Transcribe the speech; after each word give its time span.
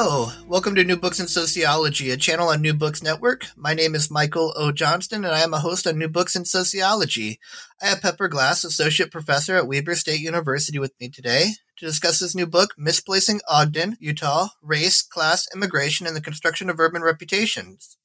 Hello, 0.00 0.30
welcome 0.46 0.76
to 0.76 0.84
New 0.84 0.96
Books 0.96 1.18
in 1.18 1.26
Sociology, 1.26 2.12
a 2.12 2.16
channel 2.16 2.50
on 2.50 2.62
New 2.62 2.72
Books 2.72 3.02
Network. 3.02 3.46
My 3.56 3.74
name 3.74 3.96
is 3.96 4.12
Michael 4.12 4.54
O. 4.56 4.70
Johnston, 4.70 5.24
and 5.24 5.34
I 5.34 5.40
am 5.40 5.52
a 5.52 5.58
host 5.58 5.88
on 5.88 5.98
New 5.98 6.06
Books 6.06 6.36
in 6.36 6.44
Sociology. 6.44 7.40
I 7.82 7.86
have 7.86 8.00
Pepper 8.00 8.28
Glass, 8.28 8.62
Associate 8.62 9.10
Professor 9.10 9.56
at 9.56 9.66
Weber 9.66 9.96
State 9.96 10.20
University, 10.20 10.78
with 10.78 10.92
me 11.00 11.08
today 11.08 11.54
to 11.78 11.84
discuss 11.84 12.20
his 12.20 12.36
new 12.36 12.46
book, 12.46 12.74
Misplacing 12.78 13.40
Ogden, 13.48 13.96
Utah 13.98 14.50
Race, 14.62 15.02
Class, 15.02 15.48
Immigration, 15.52 16.06
and 16.06 16.14
the 16.14 16.20
Construction 16.20 16.70
of 16.70 16.78
Urban 16.78 17.02
Reputations. 17.02 17.96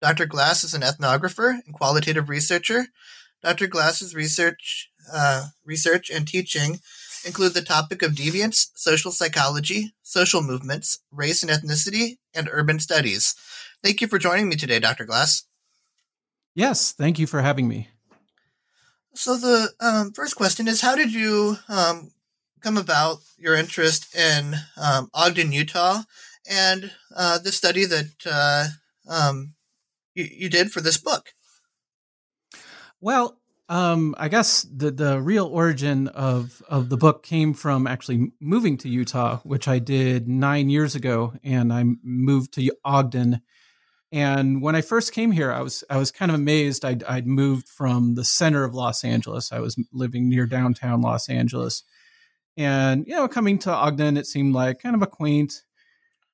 Dr. 0.00 0.26
Glass 0.26 0.62
is 0.62 0.74
an 0.74 0.82
ethnographer 0.82 1.58
and 1.66 1.74
qualitative 1.74 2.28
researcher. 2.28 2.86
Dr. 3.42 3.66
Glass's 3.66 4.14
research, 4.14 4.92
uh, 5.12 5.46
research 5.64 6.08
and 6.08 6.28
teaching 6.28 6.78
include 7.24 7.54
the 7.54 7.62
topic 7.62 8.02
of 8.02 8.12
deviance, 8.12 8.68
social 8.74 9.12
psychology, 9.12 9.94
social 10.02 10.42
movements, 10.42 11.00
race 11.10 11.42
and 11.42 11.50
ethnicity, 11.50 12.18
and 12.34 12.48
urban 12.50 12.78
studies. 12.78 13.34
Thank 13.82 14.00
you 14.00 14.08
for 14.08 14.18
joining 14.18 14.48
me 14.48 14.56
today, 14.56 14.78
Dr. 14.78 15.04
Glass. 15.04 15.44
Yes, 16.54 16.92
thank 16.92 17.18
you 17.18 17.26
for 17.26 17.40
having 17.40 17.68
me. 17.68 17.88
So, 19.14 19.36
the 19.36 19.70
um, 19.80 20.12
first 20.12 20.36
question 20.36 20.68
is 20.68 20.80
How 20.80 20.96
did 20.96 21.12
you 21.12 21.56
um, 21.68 22.12
come 22.60 22.76
about 22.76 23.18
your 23.36 23.54
interest 23.54 24.14
in 24.14 24.54
um, 24.80 25.10
Ogden, 25.12 25.52
Utah, 25.52 26.02
and 26.48 26.92
uh, 27.14 27.38
the 27.38 27.52
study 27.52 27.84
that 27.84 28.10
uh, 28.26 28.66
um, 29.08 29.54
you, 30.14 30.28
you 30.30 30.48
did 30.48 30.72
for 30.72 30.80
this 30.80 30.96
book? 30.96 31.34
Well, 33.00 33.41
um, 33.72 34.14
I 34.18 34.28
guess 34.28 34.64
the 34.64 34.90
the 34.90 35.18
real 35.18 35.46
origin 35.46 36.08
of 36.08 36.62
of 36.68 36.90
the 36.90 36.98
book 36.98 37.22
came 37.22 37.54
from 37.54 37.86
actually 37.86 38.32
moving 38.38 38.76
to 38.78 38.88
Utah, 38.90 39.38
which 39.44 39.66
I 39.66 39.78
did 39.78 40.28
nine 40.28 40.68
years 40.68 40.94
ago, 40.94 41.32
and 41.42 41.72
I 41.72 41.84
moved 42.02 42.52
to 42.54 42.70
Ogden. 42.84 43.40
And 44.12 44.60
when 44.60 44.74
I 44.74 44.82
first 44.82 45.14
came 45.14 45.30
here, 45.30 45.50
I 45.50 45.62
was 45.62 45.84
I 45.88 45.96
was 45.96 46.10
kind 46.10 46.30
of 46.30 46.34
amazed. 46.34 46.84
I'd, 46.84 47.02
I'd 47.04 47.26
moved 47.26 47.66
from 47.66 48.14
the 48.14 48.24
center 48.24 48.62
of 48.64 48.74
Los 48.74 49.04
Angeles. 49.04 49.52
I 49.52 49.60
was 49.60 49.82
living 49.90 50.28
near 50.28 50.44
downtown 50.44 51.00
Los 51.00 51.30
Angeles, 51.30 51.82
and 52.58 53.06
you 53.06 53.16
know, 53.16 53.26
coming 53.26 53.58
to 53.60 53.72
Ogden, 53.72 54.18
it 54.18 54.26
seemed 54.26 54.54
like 54.54 54.82
kind 54.82 54.94
of 54.94 55.00
a 55.00 55.06
quaint, 55.06 55.62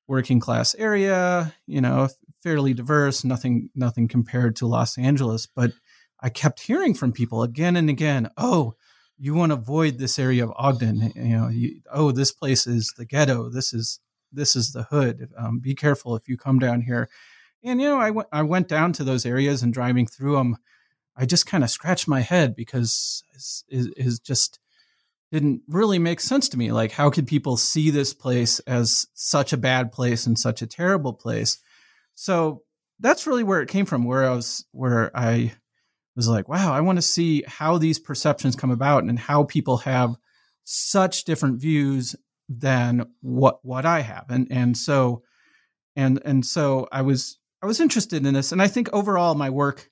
working 0.09 0.41
class 0.41 0.75
area. 0.75 1.53
You 1.67 1.79
know, 1.79 2.09
fairly 2.43 2.73
diverse. 2.73 3.23
Nothing 3.23 3.69
nothing 3.75 4.09
compared 4.09 4.57
to 4.57 4.67
Los 4.67 4.97
Angeles, 4.97 5.45
but 5.47 5.71
I 6.21 6.29
kept 6.29 6.61
hearing 6.61 6.93
from 6.93 7.11
people 7.11 7.43
again 7.43 7.75
and 7.75 7.89
again, 7.89 8.29
oh, 8.37 8.75
you 9.17 9.33
want 9.33 9.51
to 9.51 9.57
avoid 9.57 9.97
this 9.97 10.17
area 10.17 10.43
of 10.43 10.53
Ogden. 10.55 11.11
You 11.15 11.37
know, 11.37 11.47
you, 11.49 11.81
oh, 11.91 12.11
this 12.11 12.31
place 12.31 12.67
is 12.67 12.93
the 12.97 13.05
ghetto. 13.05 13.49
This 13.49 13.73
is 13.73 13.99
this 14.31 14.55
is 14.55 14.71
the 14.71 14.83
hood. 14.83 15.29
Um, 15.37 15.59
be 15.59 15.73
careful 15.75 16.15
if 16.15 16.29
you 16.29 16.37
come 16.37 16.59
down 16.59 16.81
here. 16.81 17.09
And 17.63 17.81
you 17.81 17.87
know, 17.87 17.99
I 17.99 18.11
went 18.11 18.29
I 18.31 18.43
went 18.43 18.67
down 18.67 18.93
to 18.93 19.03
those 19.03 19.25
areas 19.25 19.63
and 19.63 19.73
driving 19.73 20.07
through 20.07 20.35
them, 20.35 20.57
I 21.19 21.25
just 21.25 21.45
kind 21.45 21.65
of 21.65 21.69
scratched 21.69 22.07
my 22.07 22.21
head 22.21 22.55
because 22.55 23.23
it 23.67 24.23
just 24.23 24.57
didn't 25.33 25.63
really 25.67 25.99
make 25.99 26.21
sense 26.21 26.47
to 26.49 26.57
me. 26.57 26.71
Like, 26.71 26.93
how 26.93 27.09
could 27.09 27.27
people 27.27 27.57
see 27.57 27.89
this 27.89 28.13
place 28.13 28.59
as 28.61 29.05
such 29.15 29.51
a 29.51 29.57
bad 29.57 29.91
place 29.91 30.25
and 30.25 30.39
such 30.39 30.61
a 30.61 30.67
terrible 30.67 31.11
place? 31.11 31.57
So 32.15 32.63
that's 33.01 33.27
really 33.27 33.43
where 33.43 33.61
it 33.61 33.67
came 33.67 33.85
from. 33.85 34.05
Where 34.05 34.23
I 34.23 34.33
was, 34.33 34.65
where 34.71 35.11
I 35.15 35.51
was 36.19 36.27
like, 36.27 36.49
wow, 36.49 36.73
I 36.73 36.81
want 36.81 36.97
to 36.97 37.01
see 37.01 37.45
how 37.47 37.77
these 37.77 37.97
perceptions 37.97 38.57
come 38.57 38.71
about 38.71 39.05
and 39.05 39.17
how 39.17 39.45
people 39.45 39.77
have 39.77 40.17
such 40.65 41.23
different 41.23 41.61
views 41.61 42.13
than 42.49 43.05
what 43.21 43.59
what 43.63 43.85
I 43.85 44.01
have. 44.01 44.25
And 44.27 44.45
and 44.51 44.75
so 44.75 45.23
and 45.95 46.21
and 46.25 46.45
so 46.45 46.89
I 46.91 47.03
was 47.03 47.39
I 47.61 47.67
was 47.67 47.79
interested 47.79 48.25
in 48.25 48.33
this. 48.33 48.51
And 48.51 48.61
I 48.61 48.67
think 48.67 48.89
overall 48.91 49.33
my 49.33 49.49
work 49.49 49.89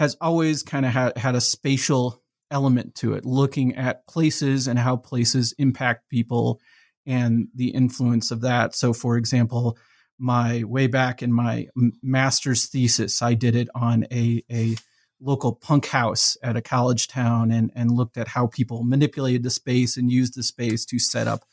has 0.00 0.16
always 0.20 0.64
kind 0.64 0.84
of 0.84 0.90
had, 0.90 1.16
had 1.16 1.36
a 1.36 1.40
spatial 1.40 2.20
element 2.50 2.96
to 2.96 3.12
it, 3.14 3.24
looking 3.24 3.76
at 3.76 4.04
places 4.08 4.66
and 4.66 4.80
how 4.80 4.96
places 4.96 5.54
impact 5.58 6.08
people 6.08 6.60
and 7.06 7.46
the 7.54 7.68
influence 7.68 8.32
of 8.32 8.40
that. 8.40 8.74
So 8.74 8.92
for 8.92 9.16
example, 9.16 9.78
my 10.18 10.64
way 10.64 10.88
back 10.88 11.22
in 11.22 11.32
my 11.32 11.68
master's 12.02 12.66
thesis, 12.66 13.22
I 13.22 13.34
did 13.34 13.54
it 13.54 13.68
on 13.76 14.06
a 14.10 14.42
a 14.50 14.74
local 15.22 15.52
punk 15.54 15.86
house 15.86 16.36
at 16.42 16.56
a 16.56 16.62
college 16.62 17.06
town 17.06 17.50
and, 17.50 17.70
and 17.74 17.92
looked 17.92 18.16
at 18.16 18.28
how 18.28 18.48
people 18.48 18.82
manipulated 18.82 19.42
the 19.42 19.50
space 19.50 19.96
and 19.96 20.10
used 20.10 20.34
the 20.34 20.42
space 20.42 20.84
to 20.86 20.98
set 20.98 21.28
up 21.28 21.44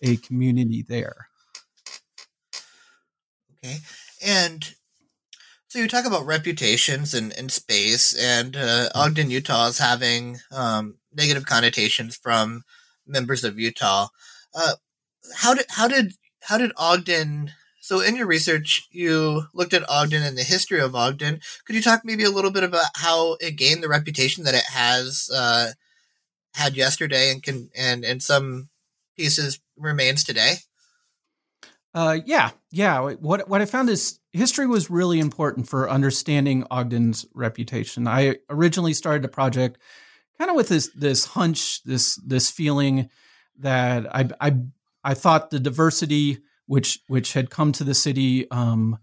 a 0.00 0.16
community 0.16 0.82
there. 0.82 1.28
Okay. 3.64 3.78
And 4.24 4.74
so 5.68 5.78
you 5.78 5.88
talk 5.88 6.06
about 6.06 6.24
reputations 6.24 7.12
and, 7.12 7.32
and 7.32 7.52
space, 7.52 8.14
and 8.16 8.56
uh, 8.56 8.60
mm-hmm. 8.60 8.98
Ogden, 8.98 9.30
Utah 9.30 9.66
is 9.66 9.78
having 9.78 10.38
um, 10.50 10.96
negative 11.12 11.44
connotations 11.44 12.16
from 12.16 12.62
members 13.06 13.44
of 13.44 13.58
Utah. 13.58 14.08
Uh, 14.54 14.74
how 15.36 15.52
did 15.54 15.66
how 15.68 15.86
did 15.86 16.14
how 16.42 16.56
did 16.56 16.72
Ogden 16.76 17.52
so, 17.88 18.02
in 18.02 18.16
your 18.16 18.26
research, 18.26 18.86
you 18.90 19.44
looked 19.54 19.72
at 19.72 19.88
Ogden 19.88 20.22
and 20.22 20.36
the 20.36 20.42
history 20.42 20.78
of 20.78 20.94
Ogden. 20.94 21.40
Could 21.64 21.74
you 21.74 21.80
talk 21.80 22.02
maybe 22.04 22.22
a 22.22 22.30
little 22.30 22.50
bit 22.50 22.62
about 22.62 22.90
how 22.96 23.38
it 23.40 23.56
gained 23.56 23.82
the 23.82 23.88
reputation 23.88 24.44
that 24.44 24.52
it 24.52 24.66
has 24.70 25.30
uh, 25.34 25.70
had 26.52 26.76
yesterday, 26.76 27.30
and 27.30 27.42
can 27.42 27.70
and 27.74 28.04
in 28.04 28.20
some 28.20 28.68
pieces 29.16 29.58
remains 29.78 30.22
today? 30.22 30.56
Uh, 31.94 32.18
yeah, 32.26 32.50
yeah. 32.70 33.00
What 33.00 33.48
what 33.48 33.62
I 33.62 33.64
found 33.64 33.88
is 33.88 34.20
history 34.34 34.66
was 34.66 34.90
really 34.90 35.18
important 35.18 35.66
for 35.66 35.88
understanding 35.88 36.66
Ogden's 36.70 37.24
reputation. 37.32 38.06
I 38.06 38.36
originally 38.50 38.92
started 38.92 39.22
the 39.22 39.28
project 39.28 39.78
kind 40.36 40.50
of 40.50 40.56
with 40.56 40.68
this 40.68 40.90
this 40.94 41.24
hunch, 41.24 41.82
this 41.84 42.16
this 42.16 42.50
feeling 42.50 43.08
that 43.60 44.14
I 44.14 44.28
I 44.42 44.56
I 45.02 45.14
thought 45.14 45.48
the 45.48 45.58
diversity 45.58 46.42
which 46.68 47.00
which 47.08 47.32
had 47.32 47.50
come 47.50 47.72
to 47.72 47.82
the 47.82 47.94
city 47.94 48.48
um, 48.50 48.98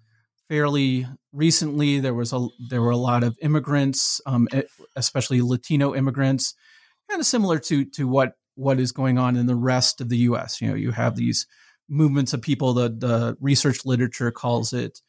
fairly 0.47 1.07
recently. 1.33 1.99
There 1.99 2.13
was 2.13 2.31
a 2.31 2.47
there 2.69 2.81
were 2.81 2.91
a 2.91 2.97
lot 2.97 3.23
of 3.23 3.37
immigrants, 3.41 4.21
um, 4.25 4.47
especially 4.95 5.41
Latino 5.41 5.93
immigrants, 5.93 6.53
kind 7.09 7.19
of 7.19 7.25
similar 7.25 7.59
to 7.59 7.83
to 7.83 8.07
what 8.07 8.33
what 8.53 8.79
is 8.79 8.93
going 8.93 9.17
on 9.17 9.35
in 9.35 9.47
the 9.47 9.55
rest 9.55 9.99
of 9.99 10.09
the 10.09 10.17
U.S. 10.17 10.61
You 10.61 10.69
know, 10.69 10.75
you 10.75 10.91
have 10.91 11.15
these 11.15 11.47
movements 11.89 12.33
of 12.33 12.41
people. 12.41 12.73
The 12.73 12.89
the 12.89 13.37
research 13.41 13.83
literature 13.83 14.31
calls 14.31 14.71
it 14.71 15.01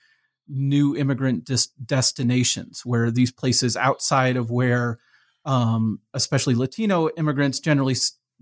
new 0.48 0.96
immigrant 0.96 1.44
dis- 1.44 1.68
destinations, 1.84 2.86
where 2.86 3.10
these 3.10 3.32
places 3.32 3.76
outside 3.76 4.36
of 4.38 4.50
where, 4.50 4.98
um, 5.44 6.00
especially 6.14 6.54
Latino 6.54 7.10
immigrants 7.18 7.60
generally 7.60 7.96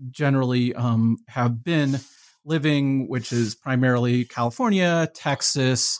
generally 0.09 0.73
um, 0.73 1.17
have 1.27 1.65
been 1.65 1.99
living, 2.45 3.07
which 3.07 3.33
is 3.33 3.55
primarily 3.55 4.25
California, 4.25 5.09
Texas, 5.13 5.99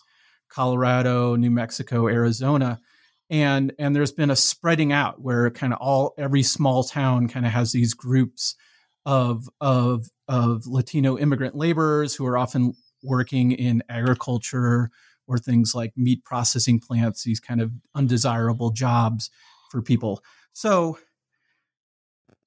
Colorado, 0.50 1.36
New 1.36 1.52
Mexico, 1.52 2.08
Arizona. 2.08 2.80
And, 3.30 3.74
and 3.80 3.96
there's 3.96 4.12
been 4.12 4.30
a 4.30 4.36
spreading 4.36 4.92
out 4.92 5.22
where 5.22 5.50
kind 5.50 5.74
of 5.74 5.80
all 5.80 6.14
every 6.18 6.44
small 6.44 6.84
town 6.84 7.28
kind 7.28 7.46
of 7.46 7.52
has 7.52 7.72
these 7.72 7.94
groups 7.94 8.56
of, 9.06 9.50
of, 9.60 10.08
of 10.28 10.68
Latino 10.68 11.18
immigrant 11.18 11.56
laborers 11.56 12.16
who 12.16 12.26
are 12.26 12.38
often 12.38 12.74
working 13.04 13.52
in 13.52 13.84
agriculture 13.90 14.92
or 15.28 15.38
things 15.38 15.74
like 15.74 15.94
meat 15.98 16.24
processing 16.24 16.80
plants, 16.80 17.24
these 17.24 17.40
kind 17.40 17.62
of 17.62 17.72
undesirable 17.96 18.70
jobs 18.70 19.32
for 19.72 19.82
people. 19.82 20.24
So, 20.54 21.00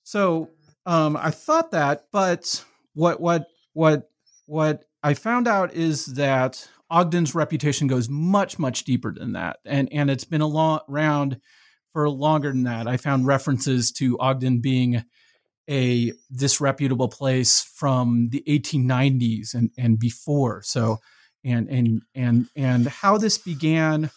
so 0.05 0.51
um, 0.87 1.17
I 1.17 1.31
thought 1.31 1.73
that, 1.73 2.07
but 2.13 2.65
what 2.95 3.21
what 3.21 3.47
what 3.79 4.11
what 4.47 4.87
I 5.05 5.15
found 5.15 5.47
out 5.47 5.73
is 5.73 6.07
that 6.07 6.69
Ogden's 6.91 7.33
reputation 7.33 7.87
goes 7.87 8.09
much 8.09 8.59
much 8.59 8.83
deeper 8.83 9.15
than 9.15 9.35
that, 9.35 9.59
and 9.65 9.89
and 9.93 10.11
it's 10.11 10.25
been 10.25 10.41
a 10.41 10.49
long, 10.49 10.81
around 10.89 11.41
for 11.93 12.11
longer 12.11 12.49
than 12.49 12.65
that. 12.65 12.89
I 12.89 12.97
found 12.97 13.29
references 13.29 13.93
to 13.93 14.19
Ogden 14.19 14.61
being 14.61 15.05
a 15.71 16.13
disreputable 16.35 17.09
place 17.09 17.63
from 17.63 18.31
the 18.31 18.43
1890s 18.49 19.55
and 19.55 19.71
and 19.79 19.97
before. 19.97 20.63
So 20.63 20.99
and 21.45 21.69
and 21.69 22.03
and 22.17 22.49
and 22.57 22.89
how 22.89 23.17
this 23.17 23.39
began 23.39 24.11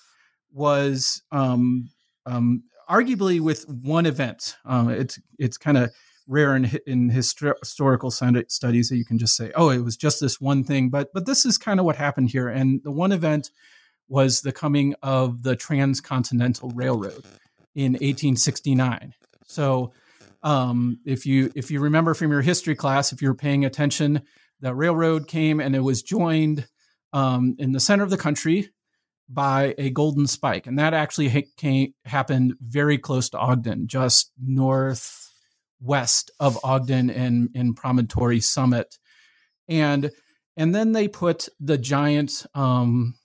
was 0.51 1.21
um, 1.31 1.91
um, 2.25 2.63
arguably 2.89 3.39
with 3.39 3.69
one 3.69 4.07
event. 4.07 4.55
Um, 4.65 4.89
it's 4.89 5.19
it's 5.37 5.57
kind 5.59 5.77
of 5.77 5.91
rare 6.27 6.55
in, 6.55 6.71
in 6.85 7.09
historical 7.09 8.11
studies 8.11 8.89
that 8.89 8.97
you 8.97 9.05
can 9.05 9.17
just 9.17 9.35
say, 9.35 9.51
oh, 9.55 9.69
it 9.69 9.79
was 9.79 9.97
just 9.97 10.19
this 10.19 10.39
one 10.39 10.63
thing. 10.63 10.89
But 10.89 11.09
but 11.13 11.25
this 11.25 11.45
is 11.45 11.57
kind 11.57 11.79
of 11.79 11.85
what 11.85 11.95
happened 11.95 12.29
here. 12.29 12.47
And 12.47 12.81
the 12.83 12.91
one 12.91 13.11
event 13.11 13.51
was 14.07 14.41
the 14.41 14.51
coming 14.51 14.95
of 15.01 15.43
the 15.43 15.55
Transcontinental 15.55 16.69
Railroad 16.69 17.25
in 17.75 17.93
1869. 17.93 19.13
So 19.45 19.93
um, 20.43 20.99
if 21.05 21.25
you 21.25 21.51
if 21.55 21.71
you 21.71 21.79
remember 21.79 22.13
from 22.13 22.31
your 22.31 22.41
history 22.41 22.75
class, 22.75 23.11
if 23.11 23.21
you 23.21 23.27
were 23.27 23.35
paying 23.35 23.65
attention, 23.65 24.21
the 24.59 24.73
railroad 24.73 25.27
came 25.27 25.59
and 25.59 25.75
it 25.75 25.79
was 25.79 26.01
joined 26.01 26.67
um, 27.13 27.55
in 27.59 27.71
the 27.71 27.79
center 27.79 28.03
of 28.03 28.09
the 28.09 28.17
country 28.17 28.69
by 29.29 29.73
a 29.77 29.89
golden 29.89 30.27
spike. 30.27 30.67
And 30.67 30.77
that 30.77 30.93
actually 30.93 31.29
ha- 31.29 31.47
came, 31.57 31.93
happened 32.05 32.55
very 32.61 32.97
close 32.97 33.29
to 33.29 33.37
Ogden, 33.37 33.87
just 33.87 34.31
northwest 35.81 36.31
of 36.39 36.59
Ogden 36.63 37.09
and, 37.09 37.49
in 37.53 37.73
Promontory 37.73 38.39
Summit. 38.39 38.97
And 39.67 40.11
and 40.57 40.75
then 40.75 40.91
they 40.91 41.07
put 41.07 41.47
the 41.59 41.77
giant 41.77 42.45
um, 42.53 43.15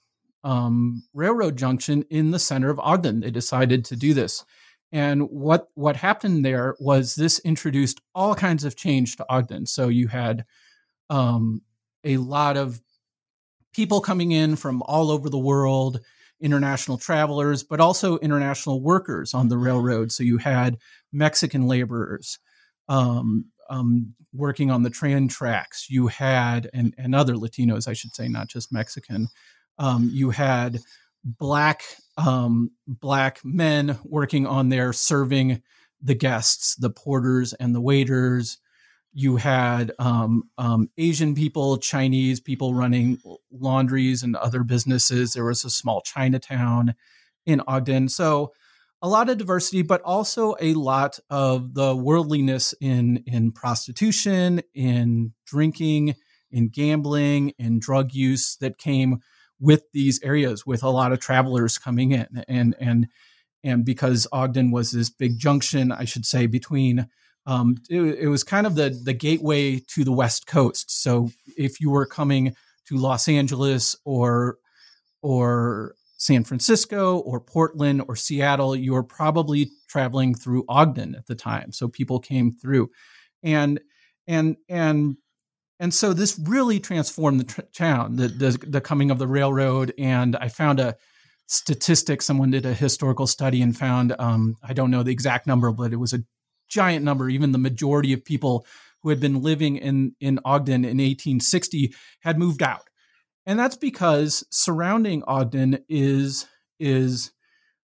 um, 0.44 1.02
railroad 1.12 1.56
junction 1.56 2.04
in 2.08 2.30
the 2.30 2.38
center 2.38 2.70
of 2.70 2.78
Ogden. 2.78 3.20
They 3.20 3.32
decided 3.32 3.84
to 3.86 3.96
do 3.96 4.14
this. 4.14 4.44
And 4.92 5.22
what 5.22 5.68
what 5.74 5.96
happened 5.96 6.44
there 6.44 6.76
was 6.78 7.16
this 7.16 7.40
introduced 7.40 8.00
all 8.14 8.34
kinds 8.34 8.64
of 8.64 8.76
change 8.76 9.16
to 9.16 9.26
Ogden. 9.28 9.66
So 9.66 9.88
you 9.88 10.08
had 10.08 10.44
um, 11.10 11.62
a 12.04 12.16
lot 12.18 12.56
of 12.56 12.80
people 13.74 14.00
coming 14.00 14.32
in 14.32 14.56
from 14.56 14.82
all 14.86 15.10
over 15.10 15.28
the 15.28 15.38
world, 15.38 16.00
international 16.40 16.96
travelers, 16.96 17.64
but 17.64 17.80
also 17.80 18.18
international 18.18 18.80
workers 18.80 19.34
on 19.34 19.48
the 19.48 19.58
railroad. 19.58 20.12
So 20.12 20.22
you 20.22 20.38
had 20.38 20.78
Mexican 21.12 21.66
laborers 21.66 22.38
um, 22.88 23.46
um, 23.68 24.14
working 24.32 24.70
on 24.70 24.82
the 24.82 24.90
train 24.90 25.28
tracks. 25.28 25.88
You 25.88 26.06
had, 26.06 26.70
and, 26.72 26.94
and 26.98 27.14
other 27.14 27.34
Latinos, 27.34 27.88
I 27.88 27.92
should 27.92 28.14
say, 28.14 28.28
not 28.28 28.48
just 28.48 28.72
Mexican. 28.72 29.28
Um, 29.78 30.10
you 30.12 30.30
had 30.30 30.78
black 31.24 31.82
um, 32.16 32.70
black 32.86 33.40
men 33.44 33.98
working 34.04 34.46
on 34.46 34.70
there 34.70 34.92
serving 34.92 35.62
the 36.00 36.14
guests, 36.14 36.76
the 36.76 36.90
porters 36.90 37.52
and 37.54 37.74
the 37.74 37.80
waiters 37.80 38.58
you 39.18 39.36
had 39.36 39.92
um, 39.98 40.42
um, 40.58 40.90
Asian 40.98 41.34
people, 41.34 41.78
Chinese 41.78 42.38
people 42.38 42.74
running 42.74 43.18
laundries 43.50 44.22
and 44.22 44.36
other 44.36 44.62
businesses. 44.62 45.32
There 45.32 45.46
was 45.46 45.64
a 45.64 45.70
small 45.70 46.02
Chinatown 46.02 46.94
in 47.46 47.62
Ogden. 47.66 48.10
So 48.10 48.52
a 49.02 49.08
lot 49.08 49.28
of 49.28 49.38
diversity, 49.38 49.82
but 49.82 50.00
also 50.02 50.54
a 50.60 50.74
lot 50.74 51.18
of 51.30 51.74
the 51.74 51.94
worldliness 51.94 52.74
in 52.80 53.22
in 53.26 53.52
prostitution, 53.52 54.62
in 54.74 55.32
drinking, 55.46 56.14
in 56.50 56.68
gambling, 56.68 57.52
in 57.58 57.78
drug 57.78 58.12
use 58.12 58.56
that 58.60 58.78
came 58.78 59.20
with 59.60 59.84
these 59.92 60.20
areas, 60.22 60.66
with 60.66 60.82
a 60.82 60.88
lot 60.88 61.12
of 61.12 61.20
travelers 61.20 61.78
coming 61.78 62.12
in, 62.12 62.44
and 62.48 62.74
and 62.80 63.08
and 63.62 63.84
because 63.84 64.26
Ogden 64.32 64.70
was 64.70 64.92
this 64.92 65.10
big 65.10 65.38
junction, 65.38 65.92
I 65.92 66.04
should 66.04 66.24
say, 66.24 66.46
between 66.46 67.08
um, 67.46 67.76
it, 67.88 68.00
it, 68.00 68.28
was 68.28 68.42
kind 68.42 68.66
of 68.66 68.74
the 68.74 68.90
the 68.90 69.12
gateway 69.12 69.78
to 69.78 70.04
the 70.04 70.12
West 70.12 70.46
Coast. 70.46 71.02
So 71.02 71.30
if 71.56 71.80
you 71.80 71.90
were 71.90 72.06
coming 72.06 72.56
to 72.88 72.96
Los 72.96 73.28
Angeles 73.28 73.96
or 74.04 74.58
or 75.22 75.94
San 76.16 76.44
Francisco 76.44 77.18
or 77.18 77.40
Portland 77.40 78.02
or 78.08 78.16
Seattle, 78.16 78.74
you 78.74 78.92
were 78.92 79.02
probably 79.02 79.70
traveling 79.88 80.34
through 80.34 80.64
Ogden 80.68 81.14
at 81.14 81.26
the 81.26 81.34
time. 81.34 81.72
So 81.72 81.88
people 81.88 82.18
came 82.20 82.52
through, 82.52 82.90
and 83.42 83.80
and 84.26 84.56
and 84.68 85.16
and 85.78 85.92
so 85.92 86.12
this 86.12 86.38
really 86.38 86.80
transformed 86.80 87.40
the 87.40 87.44
tr- 87.44 87.60
town, 87.74 88.16
the, 88.16 88.28
the 88.28 88.66
the 88.66 88.80
coming 88.80 89.10
of 89.10 89.18
the 89.18 89.28
railroad. 89.28 89.92
And 89.98 90.36
I 90.36 90.48
found 90.48 90.80
a 90.80 90.96
statistic. 91.46 92.22
Someone 92.22 92.50
did 92.50 92.66
a 92.66 92.74
historical 92.74 93.26
study 93.26 93.62
and 93.62 93.76
found 93.76 94.14
um, 94.18 94.56
I 94.62 94.72
don't 94.72 94.90
know 94.90 95.02
the 95.02 95.12
exact 95.12 95.46
number, 95.46 95.70
but 95.70 95.92
it 95.92 95.96
was 95.96 96.12
a 96.12 96.24
giant 96.68 97.04
number, 97.04 97.28
even 97.28 97.52
the 97.52 97.58
majority 97.58 98.12
of 98.12 98.24
people 98.24 98.66
who 99.02 99.10
had 99.10 99.20
been 99.20 99.42
living 99.42 99.76
in, 99.76 100.14
in 100.20 100.40
Ogden 100.44 100.84
in 100.84 100.98
1860 100.98 101.94
had 102.20 102.38
moved 102.38 102.62
out. 102.62 102.85
And 103.46 103.58
that's 103.58 103.76
because 103.76 104.44
surrounding 104.50 105.22
Ogden 105.26 105.78
is, 105.88 106.46
is 106.80 107.30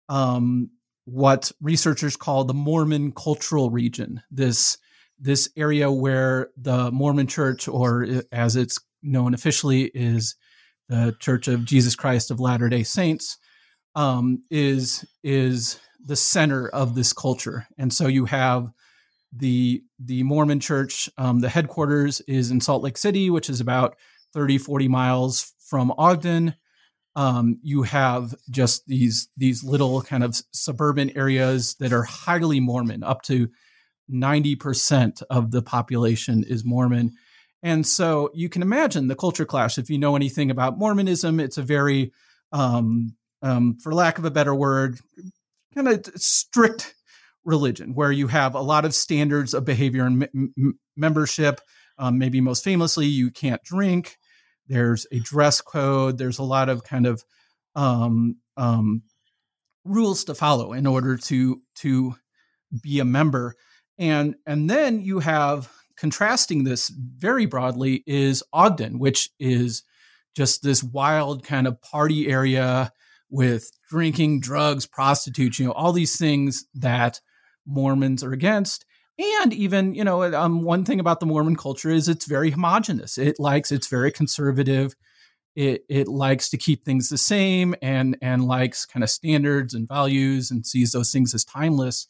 um, 0.07 0.69
what 1.05 1.51
researchers 1.61 2.15
call 2.15 2.45
the 2.45 2.53
Mormon 2.53 3.11
cultural 3.11 3.69
region. 3.69 4.21
This, 4.31 4.77
this 5.19 5.49
area 5.57 5.91
where 5.91 6.49
the 6.55 6.91
Mormon 6.91 7.27
church, 7.27 7.67
or 7.67 8.07
as 8.31 8.55
it's 8.55 8.79
known 9.03 9.33
officially, 9.33 9.91
is 9.93 10.35
the 10.87 11.15
Church 11.19 11.47
of 11.47 11.65
Jesus 11.65 11.95
Christ 11.95 12.31
of 12.31 12.39
Latter 12.39 12.69
day 12.69 12.83
Saints, 12.83 13.37
um, 13.95 14.43
is, 14.49 15.05
is 15.23 15.79
the 16.03 16.15
center 16.15 16.69
of 16.69 16.95
this 16.95 17.11
culture. 17.11 17.67
And 17.77 17.93
so 17.93 18.07
you 18.07 18.25
have 18.25 18.71
the 19.35 19.83
the 19.99 20.23
Mormon 20.23 20.59
church, 20.59 21.09
um, 21.17 21.39
the 21.39 21.49
headquarters 21.49 22.21
is 22.21 22.49
in 22.49 22.61
Salt 22.61 22.81
Lake 22.81 22.97
City, 22.97 23.29
which 23.29 23.49
is 23.49 23.61
about 23.61 23.95
30, 24.33 24.57
40 24.57 24.87
miles 24.87 25.53
from 25.59 25.93
Ogden. 25.97 26.55
Um, 27.15 27.59
you 27.63 27.83
have 27.83 28.35
just 28.49 28.85
these 28.87 29.29
these 29.35 29.63
little 29.63 30.01
kind 30.01 30.23
of 30.23 30.39
suburban 30.51 31.09
areas 31.17 31.75
that 31.79 31.91
are 31.91 32.03
highly 32.03 32.59
Mormon, 32.59 33.03
up 33.03 33.23
to 33.23 33.49
90% 34.11 35.21
of 35.29 35.51
the 35.51 35.61
population 35.61 36.43
is 36.43 36.65
Mormon. 36.65 37.13
And 37.61 37.85
so 37.85 38.29
you 38.33 38.49
can 38.49 38.61
imagine 38.61 39.07
the 39.07 39.15
culture 39.15 39.45
clash. 39.45 39.77
If 39.77 39.89
you 39.89 39.97
know 39.97 40.15
anything 40.15 40.49
about 40.49 40.77
Mormonism, 40.77 41.39
it's 41.39 41.57
a 41.57 41.63
very, 41.63 42.11
um, 42.51 43.15
um, 43.41 43.77
for 43.81 43.93
lack 43.93 44.17
of 44.17 44.25
a 44.25 44.31
better 44.31 44.55
word, 44.55 44.99
kind 45.75 45.87
of 45.87 46.05
strict 46.15 46.95
religion 47.43 47.93
where 47.93 48.11
you 48.11 48.27
have 48.27 48.55
a 48.55 48.61
lot 48.61 48.85
of 48.85 48.95
standards 48.95 49.53
of 49.53 49.65
behavior 49.65 50.05
and 50.05 50.27
m- 50.33 50.79
membership. 50.95 51.61
Um, 51.99 52.17
maybe 52.17 52.41
most 52.41 52.63
famously, 52.63 53.05
you 53.05 53.29
can't 53.29 53.61
drink. 53.63 54.17
There's 54.67 55.05
a 55.11 55.19
dress 55.19 55.61
code. 55.61 56.17
There's 56.17 56.39
a 56.39 56.43
lot 56.43 56.69
of 56.69 56.83
kind 56.83 57.05
of 57.05 57.23
um, 57.75 58.37
um, 58.57 59.03
rules 59.85 60.23
to 60.25 60.35
follow 60.35 60.73
in 60.73 60.87
order 60.87 61.17
to 61.17 61.61
to 61.75 62.15
be 62.81 62.99
a 62.99 63.05
member. 63.05 63.55
And 63.97 64.35
and 64.45 64.69
then 64.69 65.01
you 65.01 65.19
have 65.19 65.71
contrasting 65.97 66.63
this 66.63 66.89
very 66.89 67.45
broadly 67.45 68.03
is 68.07 68.41
Ogden, 68.53 68.99
which 68.99 69.29
is 69.39 69.83
just 70.35 70.63
this 70.63 70.81
wild 70.81 71.43
kind 71.43 71.67
of 71.67 71.81
party 71.81 72.29
area 72.29 72.93
with 73.29 73.69
drinking, 73.89 74.39
drugs, 74.39 74.85
prostitutes, 74.85 75.59
you 75.59 75.65
know, 75.65 75.73
all 75.73 75.91
these 75.91 76.17
things 76.17 76.65
that 76.75 77.19
Mormons 77.65 78.23
are 78.23 78.31
against. 78.31 78.85
And 79.19 79.53
even, 79.53 79.93
you 79.93 80.05
know, 80.05 80.23
um, 80.33 80.61
one 80.61 80.85
thing 80.85 81.01
about 81.01 81.19
the 81.19 81.25
Mormon 81.25 81.57
culture 81.57 81.89
is 81.89 82.07
it's 82.07 82.25
very 82.25 82.51
homogenous. 82.51 83.17
It 83.17 83.37
likes, 83.37 83.69
it's 83.69 83.87
very 83.87 84.11
conservative. 84.11 84.95
It, 85.57 85.83
it 85.89 86.07
likes 86.07 86.49
to 86.51 86.57
keep 86.57 86.85
things 86.85 87.09
the 87.09 87.17
same 87.17 87.75
and, 87.81 88.17
and 88.21 88.45
likes 88.45 88.85
kind 88.85 89.03
of 89.03 89.09
standards 89.09 89.73
and 89.73 89.89
values 89.89 90.51
and 90.51 90.65
sees 90.65 90.93
those 90.93 91.11
things 91.11 91.33
as 91.33 91.43
timeless. 91.43 92.07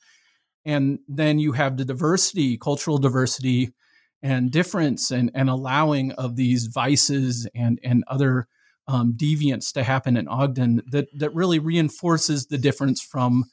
And 0.65 1.00
then 1.07 1.39
you 1.39 1.53
have 1.53 1.77
the 1.77 1.86
diversity, 1.86 2.57
cultural 2.57 3.00
diversity 3.00 3.74
and 4.22 4.51
difference 4.51 5.10
and, 5.10 5.31
and 5.33 5.50
allowing 5.50 6.12
of 6.12 6.36
these 6.36 6.67
vices 6.67 7.48
and, 7.55 7.79
and 7.83 8.03
other 8.07 8.48
um, 8.88 9.13
deviance 9.13 9.72
to 9.74 9.83
happen 9.83 10.17
in 10.17 10.27
Ogden 10.27 10.81
that 10.88 11.07
that 11.17 11.33
really 11.36 11.60
reinforces 11.60 12.48
the 12.48 12.57
difference 12.57 13.01
from 13.01 13.45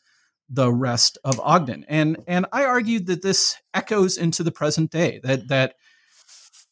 the 0.48 0.72
rest 0.72 1.18
of 1.24 1.40
Ogden. 1.40 1.84
And 1.88 2.18
and 2.26 2.46
I 2.52 2.64
argued 2.64 3.06
that 3.06 3.22
this 3.22 3.56
echoes 3.74 4.16
into 4.16 4.42
the 4.42 4.52
present 4.52 4.90
day 4.90 5.20
that 5.24 5.48
that 5.48 5.74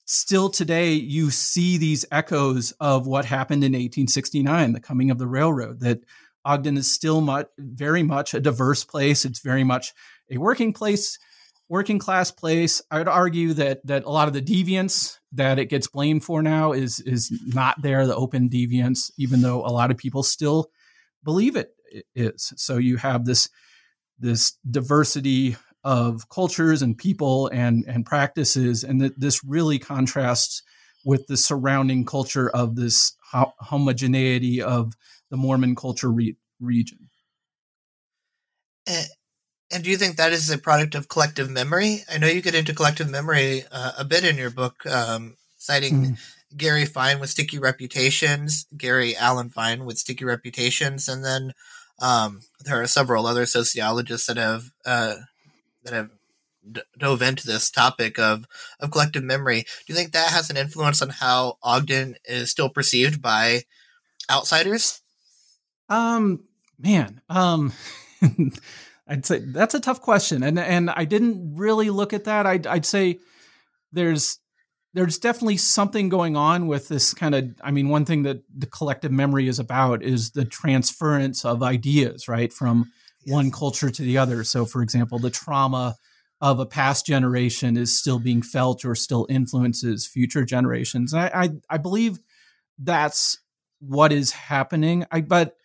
still 0.06 0.50
today 0.50 0.92
you 0.92 1.30
see 1.30 1.78
these 1.78 2.04
echoes 2.12 2.72
of 2.80 3.06
what 3.06 3.24
happened 3.24 3.64
in 3.64 3.72
1869, 3.72 4.72
the 4.72 4.80
coming 4.80 5.10
of 5.10 5.18
the 5.18 5.26
railroad. 5.26 5.80
That 5.80 6.00
Ogden 6.44 6.76
is 6.76 6.92
still 6.92 7.20
much, 7.20 7.46
very 7.58 8.02
much 8.02 8.34
a 8.34 8.40
diverse 8.40 8.84
place. 8.84 9.24
It's 9.24 9.40
very 9.40 9.64
much 9.64 9.92
a 10.30 10.38
working 10.38 10.72
place 10.72 11.18
working 11.68 11.98
class 11.98 12.30
place. 12.30 12.82
I 12.90 12.98
would 12.98 13.08
argue 13.08 13.54
that 13.54 13.86
that 13.86 14.04
a 14.04 14.10
lot 14.10 14.28
of 14.28 14.34
the 14.34 14.42
deviance 14.42 15.18
that 15.32 15.58
it 15.58 15.66
gets 15.66 15.86
blamed 15.86 16.24
for 16.24 16.42
now 16.42 16.72
is 16.72 17.00
is 17.00 17.32
not 17.46 17.80
there. 17.82 18.06
The 18.06 18.16
open 18.16 18.48
deviance, 18.48 19.10
even 19.18 19.42
though 19.42 19.64
a 19.64 19.72
lot 19.72 19.90
of 19.90 19.96
people 19.96 20.22
still 20.22 20.70
believe 21.22 21.56
it 21.56 21.70
is. 22.14 22.52
So 22.56 22.76
you 22.78 22.96
have 22.96 23.24
this 23.24 23.48
this 24.18 24.56
diversity 24.70 25.56
of 25.82 26.28
cultures 26.28 26.82
and 26.82 26.96
people 26.96 27.48
and 27.48 27.84
and 27.86 28.06
practices, 28.06 28.84
and 28.84 29.00
that 29.00 29.18
this 29.18 29.44
really 29.44 29.78
contrasts 29.78 30.62
with 31.04 31.26
the 31.26 31.36
surrounding 31.36 32.04
culture 32.04 32.48
of 32.50 32.76
this 32.76 33.16
homogeneity 33.60 34.62
of 34.62 34.94
the 35.30 35.36
Mormon 35.36 35.74
culture 35.74 36.10
re- 36.10 36.36
region. 36.60 37.10
Eh, 38.86 39.04
and 39.70 39.82
do 39.82 39.90
you 39.90 39.96
think 39.96 40.16
that 40.16 40.32
is 40.32 40.50
a 40.50 40.58
product 40.58 40.94
of 40.94 41.08
collective 41.08 41.50
memory? 41.50 42.04
I 42.10 42.18
know 42.18 42.26
you 42.26 42.42
get 42.42 42.54
into 42.54 42.74
collective 42.74 43.10
memory 43.10 43.64
uh, 43.72 43.92
a 43.98 44.04
bit 44.04 44.24
in 44.24 44.36
your 44.36 44.50
book, 44.50 44.86
um, 44.86 45.36
citing 45.56 45.94
mm. 45.94 46.18
Gary 46.56 46.86
Fine 46.86 47.18
with 47.18 47.30
Sticky 47.30 47.58
Reputations, 47.58 48.66
Gary 48.76 49.16
Alan 49.16 49.50
Fine 49.50 49.84
with 49.84 49.98
Sticky 49.98 50.24
Reputations, 50.24 51.08
and 51.08 51.24
then 51.24 51.52
um, 52.00 52.40
there 52.64 52.80
are 52.80 52.86
several 52.86 53.26
other 53.26 53.46
sociologists 53.46 54.26
that 54.26 54.36
have 54.36 54.70
uh, 54.84 55.16
that 55.84 55.92
have 55.92 56.10
d- 56.70 56.82
dove 56.98 57.22
into 57.22 57.46
this 57.46 57.70
topic 57.70 58.18
of 58.18 58.46
of 58.80 58.90
collective 58.90 59.22
memory. 59.22 59.62
Do 59.62 59.92
you 59.92 59.94
think 59.94 60.12
that 60.12 60.30
has 60.30 60.50
an 60.50 60.56
influence 60.56 61.02
on 61.02 61.10
how 61.10 61.58
Ogden 61.62 62.16
is 62.24 62.50
still 62.50 62.68
perceived 62.68 63.22
by 63.22 63.62
outsiders? 64.30 65.02
Um, 65.88 66.44
man, 66.78 67.20
um, 67.28 67.72
I'd 69.06 69.26
say 69.26 69.40
that's 69.40 69.74
a 69.74 69.80
tough 69.80 70.00
question, 70.00 70.42
and 70.42 70.58
and 70.58 70.90
I 70.90 71.04
didn't 71.04 71.56
really 71.56 71.90
look 71.90 72.12
at 72.12 72.24
that. 72.24 72.46
I'd 72.46 72.66
I'd 72.66 72.86
say 72.86 73.20
there's 73.92 74.38
there's 74.94 75.18
definitely 75.18 75.56
something 75.56 76.08
going 76.08 76.36
on 76.36 76.66
with 76.66 76.88
this 76.88 77.12
kind 77.12 77.34
of 77.34 77.50
i 77.62 77.70
mean 77.70 77.88
one 77.88 78.04
thing 78.04 78.22
that 78.22 78.42
the 78.56 78.66
collective 78.66 79.12
memory 79.12 79.48
is 79.48 79.58
about 79.58 80.02
is 80.02 80.30
the 80.30 80.44
transference 80.44 81.44
of 81.44 81.62
ideas 81.62 82.28
right 82.28 82.52
from 82.52 82.90
yes. 83.24 83.34
one 83.34 83.50
culture 83.50 83.90
to 83.90 84.02
the 84.02 84.18
other. 84.18 84.44
So 84.44 84.64
for 84.64 84.82
example 84.82 85.18
the 85.18 85.30
trauma 85.30 85.96
of 86.40 86.58
a 86.58 86.66
past 86.66 87.06
generation 87.06 87.76
is 87.76 87.98
still 87.98 88.18
being 88.18 88.42
felt 88.42 88.84
or 88.84 88.94
still 88.94 89.26
influences 89.28 90.06
future 90.06 90.44
generations. 90.44 91.12
And 91.12 91.22
i 91.22 91.30
i, 91.34 91.48
I 91.70 91.78
believe 91.78 92.18
that's 92.78 93.38
what 93.80 94.12
is 94.12 94.32
happening. 94.32 95.04
I 95.10 95.20
but 95.20 95.56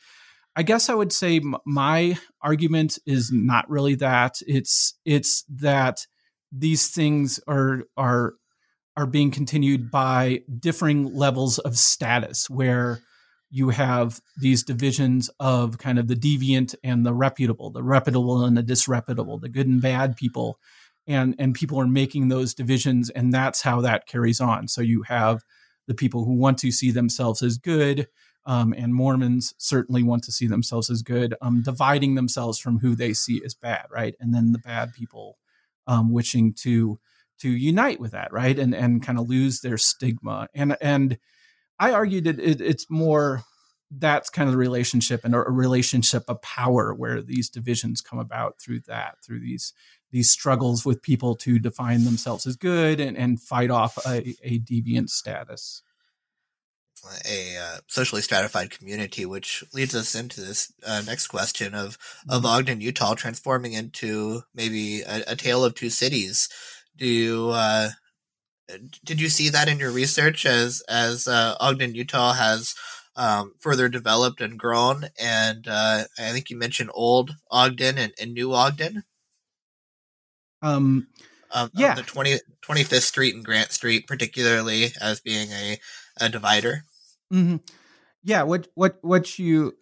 i 0.56 0.64
guess 0.64 0.90
i 0.90 0.94
would 0.94 1.14
say 1.14 1.42
my 1.66 2.18
argument 2.42 3.00
is 3.06 3.32
not 3.32 3.70
really 3.70 3.96
that. 3.96 4.42
It's 4.48 4.96
it's 5.06 5.44
that 5.50 6.08
these 6.52 6.90
things 6.90 7.40
are 7.48 7.84
are 7.96 8.34
are 9.00 9.06
being 9.06 9.32
continued 9.32 9.90
by 9.90 10.42
differing 10.60 11.16
levels 11.16 11.58
of 11.60 11.78
status 11.78 12.50
where 12.50 13.00
you 13.50 13.70
have 13.70 14.20
these 14.38 14.62
divisions 14.62 15.30
of 15.40 15.78
kind 15.78 15.98
of 15.98 16.10
the 16.10 16.16
deviant 16.16 16.76
and 16.84 17.06
the 17.06 17.14
reputable, 17.14 17.70
the 17.72 17.82
reputable 17.82 18.44
and 18.44 18.58
the 18.58 18.62
disreputable, 18.62 19.38
the 19.38 19.48
good 19.48 19.68
and 19.68 19.82
bad 19.82 20.18
people. 20.18 20.60
And, 21.08 21.34
and 21.40 21.56
people 21.56 21.80
are 21.80 21.88
making 21.88 22.28
those 22.28 22.54
divisions, 22.54 23.10
and 23.10 23.32
that's 23.32 23.62
how 23.62 23.80
that 23.82 24.06
carries 24.06 24.42
on. 24.42 24.68
So 24.68 24.82
you 24.82 25.04
have 25.04 25.46
the 25.88 25.96
people 25.96 26.26
who 26.26 26.34
want 26.34 26.58
to 26.58 26.70
see 26.70 26.92
themselves 26.92 27.42
as 27.42 27.58
good, 27.58 28.10
um, 28.46 28.74
and 28.78 28.94
Mormons 28.94 29.54
certainly 29.58 30.04
want 30.04 30.26
to 30.26 30.34
see 30.34 30.46
themselves 30.46 30.90
as 30.90 31.04
good, 31.04 31.36
um, 31.42 31.64
dividing 31.64 32.16
themselves 32.16 32.60
from 32.60 32.80
who 32.80 32.96
they 32.96 33.14
see 33.14 33.42
as 33.46 33.54
bad, 33.54 33.86
right? 33.90 34.16
And 34.20 34.34
then 34.36 34.52
the 34.52 34.60
bad 34.60 34.92
people 34.94 35.38
um, 35.88 36.12
wishing 36.12 36.54
to 36.66 37.00
to 37.40 37.50
unite 37.50 38.00
with 38.00 38.12
that, 38.12 38.32
right? 38.32 38.58
And 38.58 38.74
and 38.74 39.04
kind 39.04 39.20
of 39.20 39.30
lose 39.30 39.62
their 39.62 39.78
stigma. 39.78 40.48
And 40.54 40.78
and 40.82 41.18
I 41.80 41.92
argued 41.92 42.26
that 42.26 42.40
it, 42.40 42.62
it's 42.62 42.90
more 42.90 43.44
that's 43.92 44.30
kind 44.30 44.48
of 44.48 44.54
the 44.54 44.58
relationship 44.58 45.26
and 45.26 45.34
a 45.34 45.40
relationship 45.40 46.24
of 46.28 46.42
power 46.44 46.94
where 46.94 47.22
these 47.22 47.50
divisions 47.50 48.02
come 48.02 48.20
about 48.20 48.60
through 48.60 48.82
that, 48.82 49.16
through 49.26 49.40
these 49.40 49.74
these 50.12 50.30
struggles 50.30 50.86
with 50.86 51.02
people 51.02 51.36
to 51.36 51.60
define 51.60 52.04
themselves 52.04 52.48
as 52.48 52.56
good 52.56 53.00
and, 53.00 53.16
and 53.16 53.42
fight 53.42 53.70
off 53.70 53.98
a, 54.08 54.36
a 54.44 54.60
deviant 54.60 55.10
status 55.10 55.84
a 57.26 57.58
uh, 57.58 57.78
socially 57.88 58.22
stratified 58.22 58.72
community, 58.72 59.26
which 59.26 59.64
leads 59.74 59.96
us 59.96 60.16
into 60.16 60.42
this 60.42 60.74
uh, 60.86 61.02
next 61.06 61.28
question 61.28 61.74
of 61.74 61.98
of 62.28 62.44
mm-hmm. 62.44 62.46
Ogden, 62.46 62.82
Utah, 62.82 63.16
transforming 63.16 63.74
into 63.74 64.42
maybe 64.54 65.02
a, 65.02 65.24
a 65.28 65.36
tale 65.36 65.64
of 65.64 65.76
two 65.76 65.90
cities. 65.90 66.50
Do 67.00 67.08
you 67.08 67.50
uh, 67.50 67.90
did 69.04 69.22
you 69.22 69.30
see 69.30 69.50
that 69.50 69.68
in 69.68 69.80
your 69.80 69.92
research 69.92 70.46
as 70.46 70.84
as 70.90 71.28
uh, 71.28 71.56
Ogden, 71.60 71.96
Utah 71.96 72.34
has 72.34 72.76
um, 73.16 73.54
further 73.60 73.90
developed 73.90 74.42
and 74.42 74.60
grown? 74.60 75.06
And 75.20 75.68
uh, 75.68 76.04
I 76.20 76.32
think 76.32 76.50
you 76.50 76.58
mentioned 76.58 76.92
old 76.94 77.32
Ogden 77.50 77.98
and, 77.98 78.14
and 78.20 78.34
new 78.34 78.54
Ogden. 78.54 79.04
Um, 80.62 81.08
of, 81.52 81.72
yeah, 81.74 81.92
of 81.92 81.98
the 81.98 82.04
20, 82.04 82.40
25th 82.62 83.02
Street 83.02 83.34
and 83.34 83.46
Grant 83.46 83.72
Street, 83.72 84.08
particularly 84.08 84.88
as 85.02 85.22
being 85.22 85.50
a 85.52 85.80
a 86.18 86.28
divider. 86.28 86.84
Mm-hmm. 87.34 87.58
Yeah, 88.24 88.44
what 88.44 88.68
what 88.76 88.98
what 89.02 89.40
you 89.40 89.76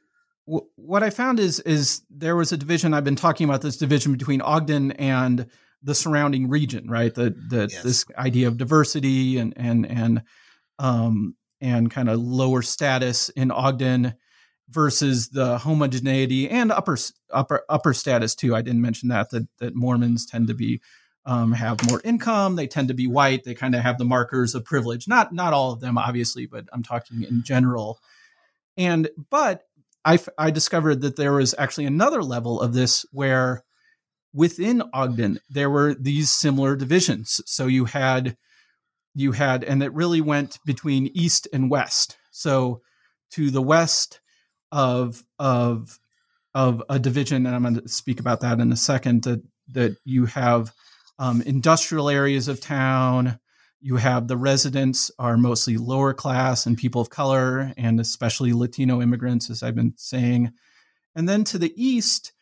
what 0.46 1.04
I 1.04 1.10
found 1.10 1.40
is 1.40 1.60
is 1.62 2.04
there 2.10 2.36
was 2.36 2.52
a 2.52 2.58
division. 2.58 2.94
I've 2.94 3.04
been 3.04 3.16
talking 3.16 3.46
about 3.50 3.64
this 3.64 3.78
division 3.78 4.12
between 4.14 4.42
Ogden 4.42 4.92
and 4.94 5.48
the 5.84 5.96
surrounding 5.96 6.50
region, 6.50 6.90
right? 6.90 7.14
The 7.14 7.36
the 7.50 7.68
yes. 7.72 7.84
this 7.84 8.06
idea 8.18 8.48
of 8.48 8.58
diversity 8.58 9.38
and 9.38 9.54
and 9.56 9.86
and 9.86 10.24
um 10.80 11.36
and 11.62 11.90
kind 11.90 12.10
of 12.10 12.20
lower 12.20 12.62
status 12.62 13.30
in 13.30 13.52
Ogden 13.52 14.14
versus 14.70 15.30
the 15.30 15.58
homogeneity 15.60 16.50
and 16.50 16.72
upper 16.72 16.98
upper 17.32 17.64
upper 17.70 17.94
status 17.94 18.36
too. 18.36 18.56
I 18.56 18.62
didn't 18.62 18.82
mention 18.82 19.10
that 19.10 19.30
that 19.32 19.48
that 19.60 19.76
Mormons 19.76 20.26
tend 20.26 20.48
to 20.48 20.54
be 20.54 20.82
um, 21.26 21.52
have 21.52 21.86
more 21.90 22.02
income. 22.06 22.56
They 22.56 22.68
tend 22.68 22.88
to 22.88 22.94
be 22.94 23.06
white. 23.06 23.44
They 23.44 23.54
kind 23.54 23.76
of 23.76 23.82
have 23.82 23.98
the 23.98 24.06
markers 24.06 24.56
of 24.56 24.64
privilege. 24.64 25.08
Not 25.08 25.34
not 25.34 25.54
all 25.54 25.74
of 25.74 25.82
them, 25.82 25.98
obviously, 25.98 26.46
but 26.46 26.66
I'm 26.72 26.84
talking 26.84 27.24
in 27.24 27.44
general. 27.44 28.00
And 28.78 29.10
but 29.30 29.64
I 30.06 30.20
I 30.38 30.52
discovered 30.52 31.02
that 31.02 31.18
there 31.18 31.34
was 31.34 31.54
actually 31.58 31.86
another 31.86 32.24
level 32.24 32.62
of 32.62 32.74
this 32.74 33.06
where 33.12 33.64
within 34.34 34.84
Ogden 34.94 35.40
there 35.50 35.70
were 35.70 35.94
these 35.94 36.30
similar 36.30 36.76
divisions. 36.76 37.42
So 37.46 37.68
you 37.68 37.86
had 37.86 38.38
you 39.16 39.32
had, 39.32 39.64
and 39.64 39.82
it 39.82 39.94
really 39.94 40.22
went 40.22 40.60
between 40.64 41.08
east 41.08 41.48
and 41.52 41.72
west. 41.72 42.18
So 42.32 42.82
to 43.32 43.50
the 43.50 43.62
west 43.62 44.20
of 44.72 45.24
of 45.40 46.00
of 46.54 46.84
a 46.90 47.00
division, 47.00 47.46
and 47.46 47.56
I'm 47.56 47.64
going 47.64 47.82
to 47.82 47.88
speak 47.88 48.20
about 48.20 48.42
that 48.42 48.60
in 48.60 48.72
a 48.72 48.78
second. 48.78 49.24
That 49.24 49.44
that 49.74 49.98
you 50.06 50.26
have 50.28 50.72
um, 51.20 51.42
industrial 51.42 52.10
areas 52.10 52.48
of 52.48 52.62
town. 52.62 53.40
You 53.82 53.98
have 53.98 54.28
the 54.28 54.38
residents 54.38 55.12
are 55.20 55.38
mostly 55.38 55.78
lower 55.78 56.14
class 56.14 56.66
and 56.66 56.78
people 56.78 57.02
of 57.02 57.10
color, 57.10 57.74
and 57.78 58.00
especially 58.00 58.54
Latino 58.54 59.02
immigrants, 59.02 59.50
as 59.50 59.64
I've 59.64 59.76
been 59.76 59.94
saying. 59.98 60.52
And 61.16 61.28
then 61.28 61.44
to 61.46 61.58
the 61.58 61.74
east, 61.76 62.34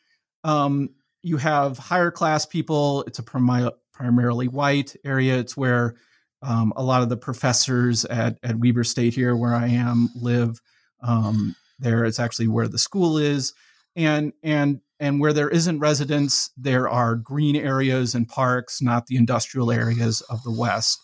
um, 0.43 0.89
you 1.25 1.37
have 1.37 1.79
higher 1.79 2.11
class 2.11 2.45
people. 2.45 3.03
It's 3.07 3.17
a 3.17 3.23
prim- 3.23 3.71
primarily 3.91 4.47
white 4.47 4.95
area. 5.03 5.37
It's 5.37 5.57
where 5.57 5.95
um, 6.43 6.71
a 6.75 6.83
lot 6.83 7.01
of 7.01 7.09
the 7.09 7.17
professors 7.17 8.05
at, 8.05 8.37
at 8.43 8.59
Weber 8.59 8.83
State 8.83 9.15
here, 9.15 9.35
where 9.35 9.55
I 9.55 9.67
am, 9.69 10.09
live. 10.15 10.61
Um, 11.01 11.55
it's 11.81 12.19
actually 12.19 12.47
where 12.47 12.67
the 12.67 12.77
school 12.77 13.17
is, 13.17 13.53
and 13.95 14.33
and 14.43 14.81
and 14.99 15.19
where 15.19 15.33
there 15.33 15.49
isn't 15.49 15.79
residents, 15.79 16.51
there 16.55 16.87
are 16.87 17.15
green 17.15 17.55
areas 17.55 18.15
and 18.15 18.29
parks, 18.29 18.81
not 18.81 19.07
the 19.07 19.17
industrial 19.17 19.71
areas 19.71 20.21
of 20.21 20.43
the 20.43 20.51
West. 20.51 21.01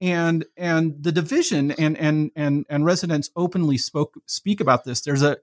And 0.00 0.44
and 0.56 1.02
the 1.02 1.12
division 1.12 1.70
and 1.70 1.96
and 1.96 2.32
and 2.34 2.66
and 2.68 2.84
residents 2.84 3.30
openly 3.36 3.78
spoke 3.78 4.14
speak 4.26 4.60
about 4.60 4.84
this. 4.84 5.00
There's 5.00 5.22
a 5.22 5.38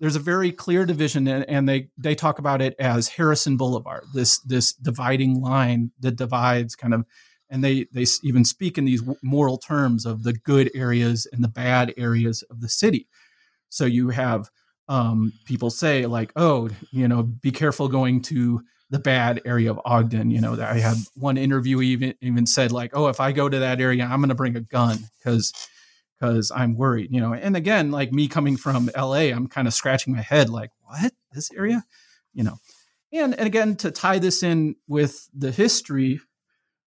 there's 0.00 0.16
a 0.16 0.20
very 0.20 0.52
clear 0.52 0.86
division 0.86 1.26
and, 1.26 1.68
they 1.68 1.88
they 1.96 2.14
talk 2.14 2.38
about 2.38 2.62
it 2.62 2.74
as 2.78 3.08
Harrison 3.08 3.56
Boulevard, 3.56 4.04
this 4.14 4.38
this 4.40 4.72
dividing 4.72 5.40
line 5.40 5.90
that 6.00 6.16
divides 6.16 6.76
kind 6.76 6.94
of 6.94 7.04
and 7.50 7.64
they 7.64 7.86
they 7.92 8.06
even 8.22 8.44
speak 8.44 8.78
in 8.78 8.84
these 8.84 9.02
moral 9.22 9.58
terms 9.58 10.06
of 10.06 10.22
the 10.22 10.32
good 10.32 10.70
areas 10.74 11.26
and 11.32 11.42
the 11.42 11.48
bad 11.48 11.92
areas 11.96 12.42
of 12.50 12.60
the 12.60 12.68
city. 12.68 13.08
So 13.70 13.84
you 13.84 14.10
have 14.10 14.50
um, 14.88 15.32
people 15.44 15.70
say 15.70 16.06
like, 16.06 16.32
oh, 16.36 16.70
you 16.90 17.08
know, 17.08 17.22
be 17.22 17.50
careful 17.50 17.88
going 17.88 18.22
to 18.22 18.62
the 18.90 18.98
bad 18.98 19.42
area 19.44 19.70
of 19.70 19.80
Ogden. 19.84 20.30
You 20.30 20.40
know, 20.40 20.60
I 20.60 20.78
had 20.78 20.96
one 21.14 21.36
interview 21.36 21.82
even 21.82 22.14
even 22.20 22.46
said 22.46 22.72
like, 22.72 22.92
oh, 22.94 23.08
if 23.08 23.20
I 23.20 23.32
go 23.32 23.48
to 23.48 23.58
that 23.58 23.80
area, 23.80 24.04
I'm 24.04 24.20
going 24.20 24.30
to 24.30 24.34
bring 24.34 24.56
a 24.56 24.60
gun 24.60 24.98
because 25.18 25.52
because 26.18 26.50
I'm 26.54 26.76
worried, 26.76 27.10
you 27.12 27.20
know. 27.20 27.32
And 27.32 27.56
again, 27.56 27.90
like 27.90 28.12
me 28.12 28.28
coming 28.28 28.56
from 28.56 28.90
LA, 28.96 29.30
I'm 29.30 29.46
kind 29.46 29.68
of 29.68 29.74
scratching 29.74 30.14
my 30.14 30.22
head, 30.22 30.50
like, 30.50 30.70
what 30.82 31.12
this 31.32 31.50
area, 31.52 31.84
you 32.32 32.44
know. 32.44 32.58
And 33.12 33.34
and 33.34 33.46
again, 33.46 33.76
to 33.76 33.90
tie 33.90 34.18
this 34.18 34.42
in 34.42 34.76
with 34.86 35.28
the 35.34 35.50
history, 35.50 36.20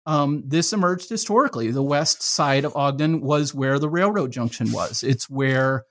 um, 0.06 0.44
this 0.46 0.74
emerged 0.74 1.10
historically. 1.10 1.72
The 1.72 1.84
west 1.84 2.22
side 2.24 2.66
of 2.66 2.76
Ogden 2.76 3.22
was 3.22 3.54
where 3.54 3.78
the 3.80 3.90
railroad 3.90 4.32
junction 4.32 4.72
was. 4.72 5.04
It's 5.04 5.30
where 5.30 5.84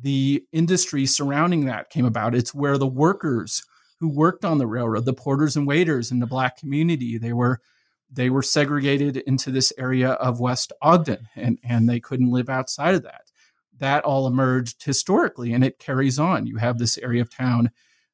the 0.00 0.44
industry 0.52 1.06
surrounding 1.06 1.66
that 1.66 1.90
came 1.90 2.06
about. 2.06 2.34
It's 2.34 2.54
where 2.54 2.78
the 2.78 2.86
workers 2.86 3.62
who 4.00 4.08
worked 4.08 4.44
on 4.44 4.58
the 4.58 4.66
railroad, 4.66 5.04
the 5.04 5.12
porters 5.12 5.56
and 5.56 5.66
waiters 5.66 6.10
in 6.10 6.20
the 6.20 6.26
black 6.26 6.56
community, 6.56 7.18
they 7.18 7.32
were 7.32 7.60
they 8.10 8.30
were 8.30 8.42
segregated 8.42 9.18
into 9.18 9.50
this 9.50 9.72
area 9.78 10.12
of 10.12 10.40
West 10.40 10.72
Ogden 10.80 11.28
and, 11.36 11.58
and 11.62 11.88
they 11.88 12.00
couldn't 12.00 12.30
live 12.30 12.48
outside 12.48 12.94
of 12.94 13.02
that. 13.02 13.30
That 13.78 14.04
all 14.04 14.26
emerged 14.26 14.82
historically 14.84 15.52
and 15.52 15.62
it 15.62 15.78
carries 15.78 16.18
on. 16.18 16.46
You 16.46 16.56
have 16.56 16.78
this 16.78 16.98
area 16.98 17.22
of 17.22 17.34
town 17.34 17.70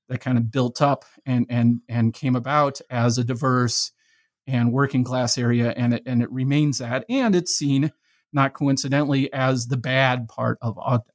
that 0.08 0.20
kind 0.20 0.36
of 0.36 0.50
built 0.50 0.82
up 0.82 1.04
and 1.24 1.46
and 1.48 1.80
and 1.88 2.12
came 2.12 2.36
about 2.36 2.80
as 2.90 3.16
a 3.16 3.24
diverse 3.24 3.92
and 4.46 4.72
working 4.72 5.04
class 5.04 5.38
area 5.38 5.72
and 5.76 5.94
it 5.94 6.02
and 6.04 6.22
it 6.22 6.30
remains 6.30 6.78
that 6.78 7.06
and 7.08 7.34
it's 7.34 7.54
seen 7.56 7.90
not 8.32 8.52
coincidentally 8.52 9.32
as 9.32 9.68
the 9.68 9.76
bad 9.76 10.28
part 10.28 10.58
of 10.60 10.76
Ogden. 10.78 11.13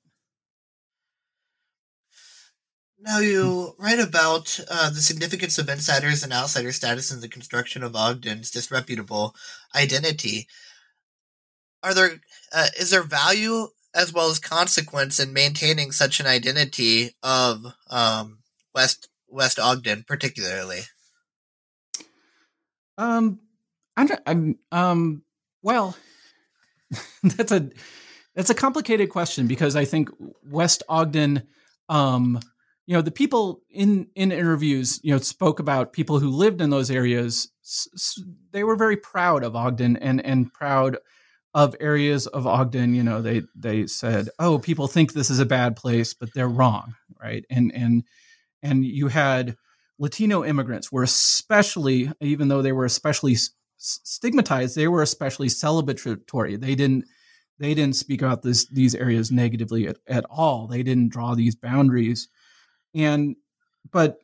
Now, 3.02 3.20
you 3.20 3.76
write 3.78 4.00
about 4.00 4.60
uh, 4.70 4.90
the 4.90 5.02
significance 5.02 5.58
of 5.58 5.70
insiders 5.70 6.22
and 6.24 6.34
outsider 6.34 6.74
status 6.74 7.12
in 7.12 7.22
the 7.22 7.30
construction 7.30 7.82
of 7.82 7.96
Ogden's 7.96 8.52
disreputable 8.52 9.36
identity. 9.74 10.48
Are 11.82 11.94
there 11.94 12.20
uh, 12.54 12.68
is 12.78 12.90
there 12.90 13.04
value 13.04 13.68
as 13.96 14.14
well 14.14 14.30
as 14.30 14.40
consequence 14.40 15.20
in 15.20 15.32
maintaining 15.32 15.92
such 15.92 16.20
an 16.20 16.28
identity 16.28 17.12
of 17.24 17.74
um, 17.90 18.40
West 18.76 19.08
West 19.30 19.60
Ogden, 19.60 20.04
particularly? 20.06 20.82
Um, 22.98 23.40
I'm, 23.96 24.10
I'm 24.26 24.60
um, 24.74 25.24
well, 25.62 25.96
that's 27.24 27.54
a 27.54 27.70
that's 28.36 28.50
a 28.50 28.56
complicated 28.56 29.10
question 29.10 29.48
because 29.48 29.78
I 29.78 29.86
think 29.86 30.10
West 30.46 30.84
Ogden, 30.90 31.44
um, 31.88 32.40
you 32.90 32.96
know, 32.96 33.04
the 33.04 33.12
people 33.12 33.62
in 33.70 34.08
in 34.16 34.32
interviews, 34.32 35.00
you 35.04 35.14
know, 35.14 35.20
spoke 35.20 35.60
about 35.60 35.94
people 35.94 36.18
who 36.18 36.32
lived 36.32 36.60
in 36.60 36.72
those 36.72 36.90
areas. 36.90 37.48
They 38.52 38.64
were 38.64 38.76
very 38.76 38.98
proud 38.98 39.44
of 39.44 39.56
Ogden 39.56 39.96
and 39.98 40.26
and 40.26 40.52
proud 40.52 40.98
of 41.54 41.76
areas 41.80 42.26
of 42.26 42.48
Ogden. 42.48 42.96
You 42.96 43.04
know, 43.04 43.22
they 43.22 43.44
they 43.54 43.86
said, 43.86 44.30
"Oh, 44.40 44.58
people 44.58 44.88
think 44.88 45.14
this 45.14 45.30
is 45.30 45.38
a 45.38 45.46
bad 45.46 45.76
place, 45.76 46.16
but 46.16 46.30
they're 46.34 46.50
wrong," 46.50 46.96
right? 47.22 47.46
And 47.52 47.72
and 47.76 48.06
and 48.64 48.84
you 48.84 49.10
had 49.10 49.56
Latino 50.00 50.44
immigrants 50.44 50.92
were 50.92 51.04
especially, 51.04 52.12
even 52.22 52.48
though 52.48 52.64
they 52.64 52.72
were 52.72 52.86
especially 52.86 53.36
stigmatized, 53.78 54.76
they 54.76 54.88
were 54.88 55.04
especially 55.04 55.48
celebratory. 55.48 56.60
They 56.60 56.74
didn't 56.74 57.06
they 57.60 57.76
didn't 57.76 57.98
speak 57.98 58.24
about 58.24 58.42
this 58.42 58.68
these 58.70 58.96
areas 58.96 59.30
negatively 59.30 59.88
at, 59.88 59.98
at 60.08 60.26
all. 60.28 60.66
They 60.66 60.82
didn't 60.82 61.12
draw 61.12 61.36
these 61.36 61.56
boundaries. 61.56 62.28
And 62.96 63.36
but 63.92 64.20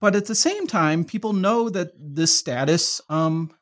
but 0.00 0.16
at 0.16 0.26
the 0.26 0.34
same 0.34 0.66
time, 0.66 1.04
people 1.04 1.32
know 1.32 1.68
that 1.68 1.92
this 1.98 2.36
status 2.36 3.00
um, 3.08 3.52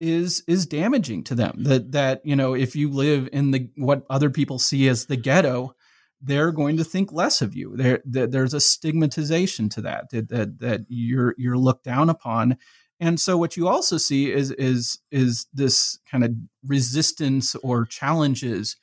is 0.00 0.42
is 0.48 0.66
damaging 0.66 1.24
to 1.24 1.34
them. 1.34 1.64
That 1.64 1.92
that 1.92 2.22
you 2.24 2.36
know, 2.36 2.54
if 2.54 2.74
you 2.76 2.90
live 2.90 3.28
in 3.32 3.50
the 3.50 3.70
what 3.76 4.04
other 4.10 4.30
people 4.30 4.58
see 4.58 4.88
as 4.88 5.06
the 5.06 5.16
ghetto, 5.16 5.74
they're 6.20 6.52
going 6.52 6.76
to 6.78 6.84
think 6.84 7.12
less 7.12 7.42
of 7.42 7.54
you. 7.54 7.76
There, 7.76 8.02
there's 8.04 8.54
a 8.54 8.60
stigmatization 8.60 9.68
to 9.70 9.82
that, 9.82 10.10
that 10.10 10.28
that 10.30 10.58
that 10.60 10.80
you're 10.88 11.34
you're 11.38 11.58
looked 11.58 11.84
down 11.84 12.10
upon, 12.10 12.56
and 13.00 13.20
so 13.20 13.36
what 13.36 13.56
you 13.56 13.68
also 13.68 13.98
see 13.98 14.32
is 14.32 14.50
is 14.52 14.98
is 15.10 15.46
this 15.52 15.98
kind 16.10 16.24
of 16.24 16.32
resistance 16.64 17.54
or 17.56 17.84
challenges 17.84 18.76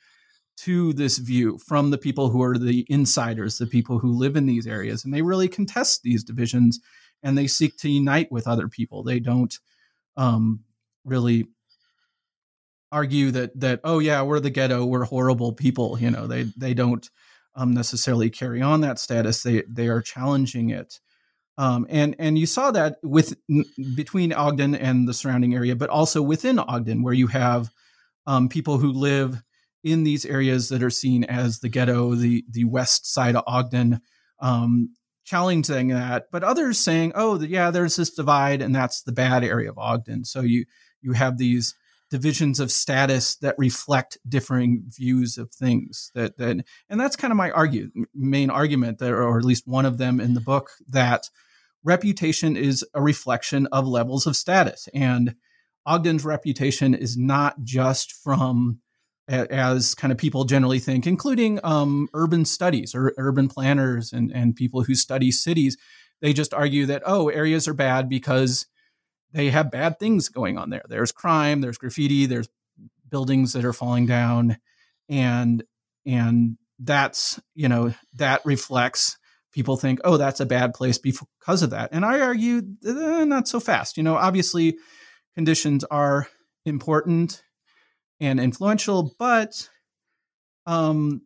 to 0.56 0.92
this 0.92 1.18
view 1.18 1.58
from 1.58 1.90
the 1.90 1.98
people 1.98 2.30
who 2.30 2.42
are 2.42 2.56
the 2.56 2.86
insiders, 2.88 3.58
the 3.58 3.66
people 3.66 3.98
who 3.98 4.12
live 4.12 4.36
in 4.36 4.46
these 4.46 4.66
areas, 4.66 5.04
and 5.04 5.12
they 5.12 5.22
really 5.22 5.48
contest 5.48 6.02
these 6.02 6.22
divisions 6.24 6.80
and 7.22 7.36
they 7.36 7.46
seek 7.46 7.76
to 7.78 7.88
unite 7.88 8.30
with 8.30 8.46
other 8.46 8.68
people. 8.68 9.02
They 9.02 9.18
don't 9.18 9.58
um, 10.16 10.60
really 11.04 11.46
argue 12.92 13.32
that 13.32 13.58
that 13.58 13.80
oh 13.82 13.98
yeah 13.98 14.22
we're 14.22 14.38
the 14.38 14.50
ghetto 14.50 14.84
we're 14.84 15.04
horrible 15.04 15.52
people 15.52 15.98
you 15.98 16.10
know. 16.10 16.28
They 16.28 16.44
they 16.56 16.74
don't 16.74 17.08
um, 17.56 17.72
necessarily 17.72 18.30
carry 18.30 18.62
on 18.62 18.82
that 18.82 18.98
status. 18.98 19.42
They 19.42 19.62
they 19.68 19.88
are 19.88 20.00
challenging 20.00 20.70
it. 20.70 21.00
Um, 21.56 21.86
and 21.88 22.16
and 22.18 22.38
you 22.38 22.46
saw 22.46 22.70
that 22.72 22.96
with 23.02 23.36
between 23.94 24.32
Ogden 24.32 24.74
and 24.74 25.08
the 25.08 25.14
surrounding 25.14 25.54
area, 25.54 25.76
but 25.76 25.90
also 25.90 26.20
within 26.20 26.58
Ogden, 26.58 27.02
where 27.02 27.14
you 27.14 27.28
have 27.28 27.70
um, 28.26 28.48
people 28.48 28.78
who 28.78 28.92
live 28.92 29.42
in 29.84 30.04
these 30.04 30.24
areas 30.24 30.68
that 30.70 30.82
are 30.82 30.90
seen 30.90 31.24
as 31.24 31.60
the 31.60 31.68
ghetto, 31.68 32.14
the 32.14 32.44
the 32.50 32.64
west 32.64 33.12
side 33.12 33.36
of 33.36 33.44
Ogden, 33.46 34.00
um, 34.40 34.94
challenging 35.24 35.88
that, 35.88 36.26
but 36.32 36.42
others 36.42 36.78
saying, 36.78 37.12
"Oh, 37.14 37.40
yeah, 37.40 37.70
there's 37.70 37.96
this 37.96 38.10
divide, 38.10 38.62
and 38.62 38.74
that's 38.74 39.02
the 39.02 39.12
bad 39.12 39.44
area 39.44 39.70
of 39.70 39.78
Ogden." 39.78 40.24
So 40.24 40.40
you 40.40 40.64
you 41.02 41.12
have 41.12 41.38
these 41.38 41.74
divisions 42.10 42.60
of 42.60 42.70
status 42.70 43.36
that 43.36 43.54
reflect 43.58 44.18
differing 44.28 44.84
views 44.86 45.38
of 45.38 45.50
things 45.50 46.10
that 46.14 46.36
that 46.38 46.64
and 46.88 47.00
that's 47.00 47.16
kind 47.16 47.32
of 47.32 47.36
my 47.36 47.50
argue 47.50 47.90
main 48.14 48.50
argument 48.50 48.98
there 48.98 49.22
or 49.22 49.38
at 49.38 49.44
least 49.44 49.66
one 49.66 49.86
of 49.86 49.98
them 49.98 50.20
in 50.20 50.34
the 50.34 50.40
book 50.40 50.70
that 50.88 51.28
reputation 51.84 52.56
is 52.56 52.84
a 52.94 53.02
reflection 53.02 53.68
of 53.70 53.86
levels 53.86 54.26
of 54.26 54.36
status. 54.36 54.88
And 54.94 55.36
Ogden's 55.86 56.24
reputation 56.24 56.94
is 56.94 57.16
not 57.16 57.62
just 57.62 58.12
from, 58.12 58.80
as 59.28 59.94
kind 59.94 60.12
of 60.12 60.18
people 60.18 60.44
generally 60.44 60.78
think, 60.78 61.06
including 61.06 61.58
um, 61.64 62.08
urban 62.12 62.44
studies 62.44 62.94
or 62.94 63.14
urban 63.16 63.48
planners 63.48 64.12
and, 64.12 64.30
and 64.32 64.56
people 64.56 64.82
who 64.82 64.94
study 64.94 65.30
cities. 65.30 65.76
They 66.20 66.32
just 66.32 66.54
argue 66.54 66.86
that, 66.86 67.02
oh, 67.06 67.28
areas 67.28 67.66
are 67.66 67.74
bad 67.74 68.08
because 68.08 68.66
they 69.32 69.50
have 69.50 69.70
bad 69.70 69.98
things 69.98 70.28
going 70.28 70.58
on 70.58 70.70
there. 70.70 70.84
There's 70.88 71.12
crime, 71.12 71.60
there's 71.60 71.78
graffiti, 71.78 72.26
there's 72.26 72.48
buildings 73.10 73.52
that 73.54 73.64
are 73.64 73.72
falling 73.72 74.06
down. 74.06 74.58
And, 75.08 75.64
and 76.06 76.56
that's, 76.78 77.40
you 77.54 77.68
know, 77.68 77.94
that 78.14 78.42
reflects 78.44 79.16
people 79.52 79.76
think, 79.76 80.00
oh, 80.04 80.16
that's 80.16 80.40
a 80.40 80.46
bad 80.46 80.74
place 80.74 80.98
because 80.98 81.62
of 81.62 81.70
that. 81.70 81.90
And 81.92 82.04
I 82.04 82.20
argue, 82.20 82.62
eh, 82.86 83.24
not 83.24 83.48
so 83.48 83.60
fast. 83.60 83.96
You 83.96 84.02
know, 84.02 84.16
obviously, 84.16 84.76
conditions 85.34 85.84
are 85.84 86.26
important 86.64 87.42
and 88.20 88.40
influential, 88.40 89.14
but 89.18 89.68
um, 90.66 91.22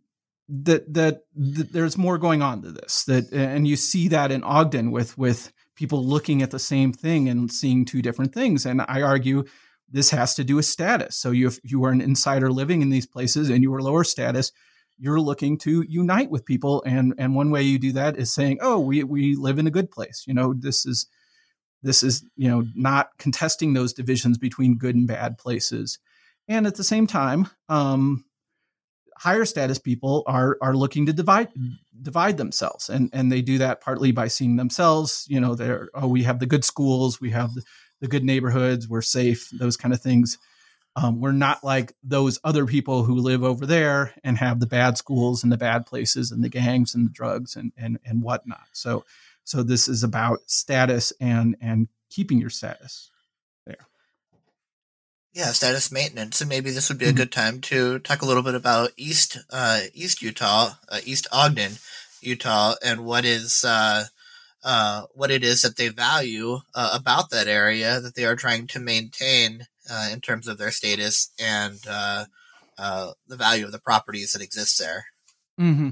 that, 0.49 0.93
that 0.95 1.21
that 1.35 1.73
there's 1.73 1.99
more 1.99 2.19
going 2.19 2.43
on 2.43 2.63
to 2.63 2.73
this. 2.73 3.05
That 3.05 3.33
and 3.33 3.69
you 3.69 3.77
see 3.77 4.09
that 4.09 4.33
in 4.33 4.43
Ogden 4.43 4.91
with 4.91 5.17
with 5.19 5.53
people 5.75 6.05
looking 6.05 6.43
at 6.43 6.51
the 6.51 6.59
same 6.59 6.93
thing 6.93 7.29
and 7.29 7.53
seeing 7.53 7.85
two 7.85 8.03
different 8.03 8.35
things. 8.35 8.67
And 8.67 8.83
I 8.89 9.03
argue 9.03 9.45
this 9.91 10.11
has 10.11 10.35
to 10.35 10.45
do 10.45 10.57
with 10.57 10.65
status. 10.65 11.17
So 11.17 11.31
you 11.31 11.49
if 11.49 11.61
you 11.63 11.85
are 11.85 11.93
an 11.93 12.01
insider 12.01 12.51
living 12.51 12.83
in 12.83 12.91
these 12.91 13.07
places 13.07 13.51
and 13.51 13.63
you 13.63 13.73
are 13.75 13.83
lower 13.83 14.05
status, 14.05 14.53
you're 14.99 15.21
looking 15.21 15.57
to 15.59 15.85
unite 15.89 16.31
with 16.31 16.45
people 16.45 16.83
and 16.85 17.15
and 17.19 17.35
one 17.35 17.51
way 17.51 17.63
you 17.63 17.79
do 17.79 17.93
that 17.93 18.17
is 18.17 18.33
saying 18.33 18.59
oh 18.61 18.79
we 18.79 19.05
we 19.05 19.37
live 19.37 19.59
in 19.59 19.67
a 19.67 19.71
good 19.71 19.91
place 19.91 20.25
you 20.27 20.35
know 20.35 20.53
this 20.53 20.85
is 20.85 21.07
this 21.83 22.03
is 22.03 22.25
you 22.37 22.49
know 22.49 22.65
not 22.75 23.11
contesting 23.19 23.73
those 23.73 23.93
divisions 23.93 24.37
between 24.37 24.77
good 24.77 24.97
and 24.97 25.07
bad 25.07 25.39
places 25.39 25.99
and 26.49 26.67
at 26.67 26.77
the 26.77 26.85
same 26.85 27.07
time 27.07 27.49
um, 27.69 28.25
higher 29.17 29.45
status 29.45 29.79
people 29.79 30.23
are 30.27 30.57
are 30.61 30.75
looking 30.75 31.07
to 31.07 31.13
divide 31.13 31.49
divide 32.01 32.37
themselves 32.37 32.89
and 32.89 33.11
and 33.13 33.31
they 33.31 33.43
do 33.43 33.59
that 33.59 33.81
partly 33.81 34.13
by 34.13 34.29
seeing 34.29 34.57
themselves 34.57 35.27
you 35.29 35.41
know 35.41 35.55
they're 35.55 35.89
oh 35.95 36.09
we 36.09 36.23
have 36.23 36.39
the 36.39 36.47
good 36.47 36.65
schools 36.65 37.21
we 37.21 37.31
have 37.31 37.55
the, 37.55 37.63
the 38.01 38.09
good 38.09 38.25
neighborhoods 38.25 38.89
we're 38.89 39.03
safe 39.03 39.51
those 39.59 39.77
kind 39.77 39.93
of 39.93 40.01
things 40.01 40.39
um, 40.99 41.21
we're 41.21 41.33
not 41.33 41.63
like 41.63 41.93
those 42.03 42.41
other 42.43 42.67
people 42.67 43.05
who 43.05 43.17
live 43.17 43.45
over 43.45 43.67
there 43.67 44.15
and 44.25 44.37
have 44.39 44.59
the 44.59 44.67
bad 44.67 44.99
schools 44.99 45.45
and 45.45 45.53
the 45.53 45.57
bad 45.57 45.87
places 45.87 46.33
and 46.33 46.43
the 46.43 46.49
gangs 46.49 46.93
and 46.95 47.07
the 47.07 47.13
drugs 47.13 47.55
and 47.55 47.73
and 47.77 47.99
and 48.05 48.23
whatnot. 48.23 48.67
So 48.73 49.05
so 49.45 49.63
this 49.63 49.87
is 49.87 50.03
about 50.03 50.41
status 50.47 51.13
and 51.21 51.57
and 51.61 51.89
keeping 52.11 52.39
your 52.39 52.51
status. 52.51 53.13
Yeah, 55.35 55.53
status 55.53 55.93
maintenance, 55.93 56.41
and 56.41 56.49
maybe 56.49 56.71
this 56.71 56.89
would 56.89 56.99
be 56.99 57.05
a 57.05 57.09
mm-hmm. 57.09 57.19
good 57.19 57.33
time 57.33 57.61
to 57.63 57.99
talk 58.01 58.23
a 58.23 58.27
little 58.27 58.43
bit 58.43 58.55
about 58.55 58.91
East 58.97 59.39
uh, 59.51 59.83
East 59.95 60.23
Utah, 60.23 60.71
uh, 60.89 61.01
East 61.05 61.27
Ogden, 61.31 61.73
Utah, 62.21 62.75
and 62.83 63.05
what 63.05 63.25
is 63.25 63.63
uh, 63.65 64.05
uh, 64.65 65.03
what 65.15 65.31
it 65.31 65.45
is 65.45 65.63
that 65.63 65.77
they 65.77 65.89
value 65.89 66.59
uh, 66.75 66.91
about 66.99 67.31
that 67.31 67.47
area 67.47 68.01
that 68.01 68.15
they 68.15 68.25
are 68.25 68.37
trying 68.37 68.67
to 68.69 68.81
maintain 68.81 69.67
uh, 69.91 70.09
in 70.13 70.21
terms 70.21 70.49
of 70.49 70.59
their 70.59 70.71
status 70.71 71.31
and 71.39 71.79
uh, 71.89 72.25
uh, 72.79 73.13
the 73.27 73.37
value 73.37 73.65
of 73.65 73.73
the 73.73 73.79
properties 73.79 74.33
that 74.33 74.43
exist 74.43 74.79
there. 74.79 75.07
Mm-hmm. 75.61 75.91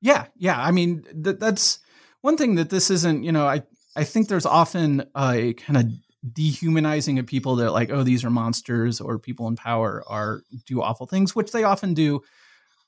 Yeah, 0.00 0.26
yeah. 0.36 0.60
I 0.60 0.70
mean, 0.70 1.04
th- 1.22 1.38
that's 1.38 1.78
one 2.20 2.36
thing 2.36 2.56
that 2.56 2.70
this 2.70 2.90
isn't. 2.90 3.24
You 3.24 3.32
know, 3.32 3.46
I 3.46 3.62
I 3.96 4.04
think 4.04 4.28
there's 4.28 4.46
often 4.46 5.04
a 5.16 5.54
kind 5.54 5.76
of 5.76 5.86
dehumanizing 6.32 7.18
of 7.18 7.26
people 7.26 7.56
that 7.56 7.72
like, 7.72 7.90
oh, 7.90 8.02
these 8.02 8.24
are 8.24 8.30
monsters 8.30 9.00
or 9.00 9.18
people 9.18 9.48
in 9.48 9.56
power 9.56 10.02
are 10.06 10.42
do 10.66 10.80
awful 10.80 11.06
things, 11.06 11.34
which 11.34 11.52
they 11.52 11.64
often 11.64 11.94
do. 11.94 12.22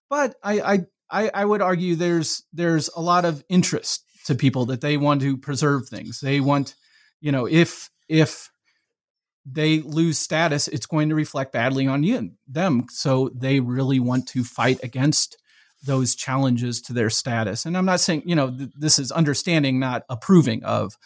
But 0.09 0.37
I 0.43 0.87
I 1.11 1.31
I, 1.33 1.45
would 1.45 1.63
argue 1.63 1.95
there's 1.95 2.43
there's 2.53 2.91
a 2.97 3.01
lot 3.01 3.25
of 3.25 3.45
interest 3.49 4.05
to 4.27 4.35
people 4.35 4.67
that 4.67 4.81
they 4.81 4.97
want 4.97 5.21
to 5.23 5.37
preserve 5.37 5.89
things. 5.89 6.21
They 6.21 6.41
want, 6.41 6.75
you 7.21 7.31
know, 7.31 7.47
if 7.47 7.91
if 8.09 8.51
they 9.45 9.81
lose 9.81 10.19
status, 10.19 10.67
it's 10.67 10.87
going 10.87 11.11
to 11.11 11.15
reflect 11.15 11.53
badly 11.53 11.87
on 11.87 12.03
you 12.03 12.17
and 12.17 12.33
them. 12.49 12.87
So 12.91 13.31
they 13.35 13.61
really 13.61 14.01
want 14.01 14.27
to 14.29 14.43
fight 14.43 14.81
against 14.83 15.37
those 15.85 16.17
challenges 16.17 16.81
to 16.83 16.93
their 16.93 17.11
status. 17.11 17.65
And 17.65 17.77
I'm 17.77 17.85
not 17.85 18.01
saying, 18.01 18.25
you 18.27 18.35
know, 18.35 18.51
th- 18.51 18.71
this 18.77 18.99
is 18.99 19.13
understanding, 19.13 19.79
not 19.79 20.03
approving 20.09 20.65
of 20.65 20.97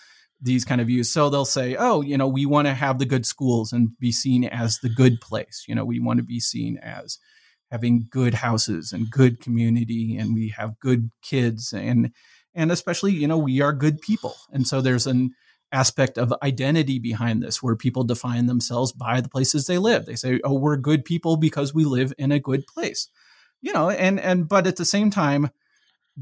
these 0.43 0.65
kind 0.65 0.81
of 0.81 0.87
views. 0.87 1.13
So 1.13 1.29
they'll 1.29 1.45
say, 1.45 1.77
oh, 1.79 2.01
you 2.01 2.17
know, 2.17 2.29
we 2.29 2.47
want 2.47 2.67
to 2.67 2.75
have 2.75 2.99
the 2.99 3.07
good 3.07 3.27
schools 3.27 3.73
and 3.73 3.99
be 3.99 4.13
seen 4.13 4.45
as 4.45 4.79
the 4.79 4.89
good 4.89 5.21
place. 5.21 5.65
You 5.69 5.75
know, 5.75 5.85
we 5.85 6.01
want 6.01 6.19
to 6.19 6.25
be 6.25 6.41
seen 6.41 6.79
as 6.79 7.19
having 7.71 8.07
good 8.11 8.35
houses 8.35 8.93
and 8.93 9.11
good 9.11 9.41
community 9.41 10.17
and 10.17 10.35
we 10.35 10.49
have 10.49 10.79
good 10.81 11.11
kids 11.23 11.73
and 11.73 12.13
and 12.55 12.73
especially 12.73 13.13
you 13.13 13.29
know 13.29 13.39
we 13.39 13.61
are 13.61 13.73
good 13.73 14.01
people 14.01 14.35
and 14.53 14.67
so 14.67 14.81
there's 14.81 15.07
an 15.07 15.31
aspect 15.73 16.19
of 16.19 16.35
identity 16.43 16.99
behind 16.99 17.43
this 17.43 17.63
where 17.63 17.77
people 17.77 18.03
define 18.03 18.47
themselves 18.47 18.93
by 18.93 19.21
the 19.21 19.29
places 19.29 19.67
they 19.67 19.79
live 19.79 20.05
they 20.05 20.17
say 20.17 20.41
oh 20.43 20.59
we're 20.59 20.77
good 20.77 21.05
people 21.05 21.37
because 21.37 21.73
we 21.73 21.85
live 21.85 22.13
in 22.19 22.33
a 22.33 22.41
good 22.41 22.67
place 22.67 23.09
you 23.63 23.73
know 23.73 23.89
and 23.89 24.19
and 24.19 24.49
but 24.49 24.67
at 24.67 24.77
the 24.77 24.85
same 24.85 25.11
time 25.11 25.49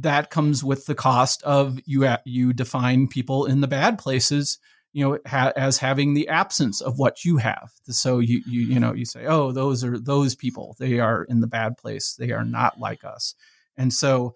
that 0.01 0.31
comes 0.31 0.63
with 0.63 0.87
the 0.87 0.95
cost 0.95 1.43
of 1.43 1.79
you 1.85 2.09
you 2.25 2.53
define 2.53 3.09
people 3.09 3.47
in 3.47 3.61
the 3.61 3.69
bad 3.69 3.99
places 3.99 4.59
you 4.93 5.05
know 5.05 5.19
ha- 5.27 5.53
as 5.57 5.79
having 5.79 6.15
the 6.15 6.29
absence 6.29 6.81
of 6.81 6.99
what 6.99 7.25
you 7.25 7.37
have. 7.37 7.71
So 7.89 8.19
you 8.19 8.43
you 8.47 8.63
you 8.63 8.81
know 8.81 8.95
you 8.95 9.05
say 9.05 9.27
oh 9.27 9.53
those 9.53 9.85
are 9.85 9.99
those 9.99 10.35
people. 10.35 10.77
They 10.79 10.99
are 10.99 11.25
in 11.25 11.41
the 11.41 11.47
bad 11.47 11.77
place. 11.77 12.15
They 12.19 12.33
are 12.33 12.45
not 12.45 12.79
like 12.79 13.05
us. 13.05 13.35
And 13.77 13.93
so 13.93 14.35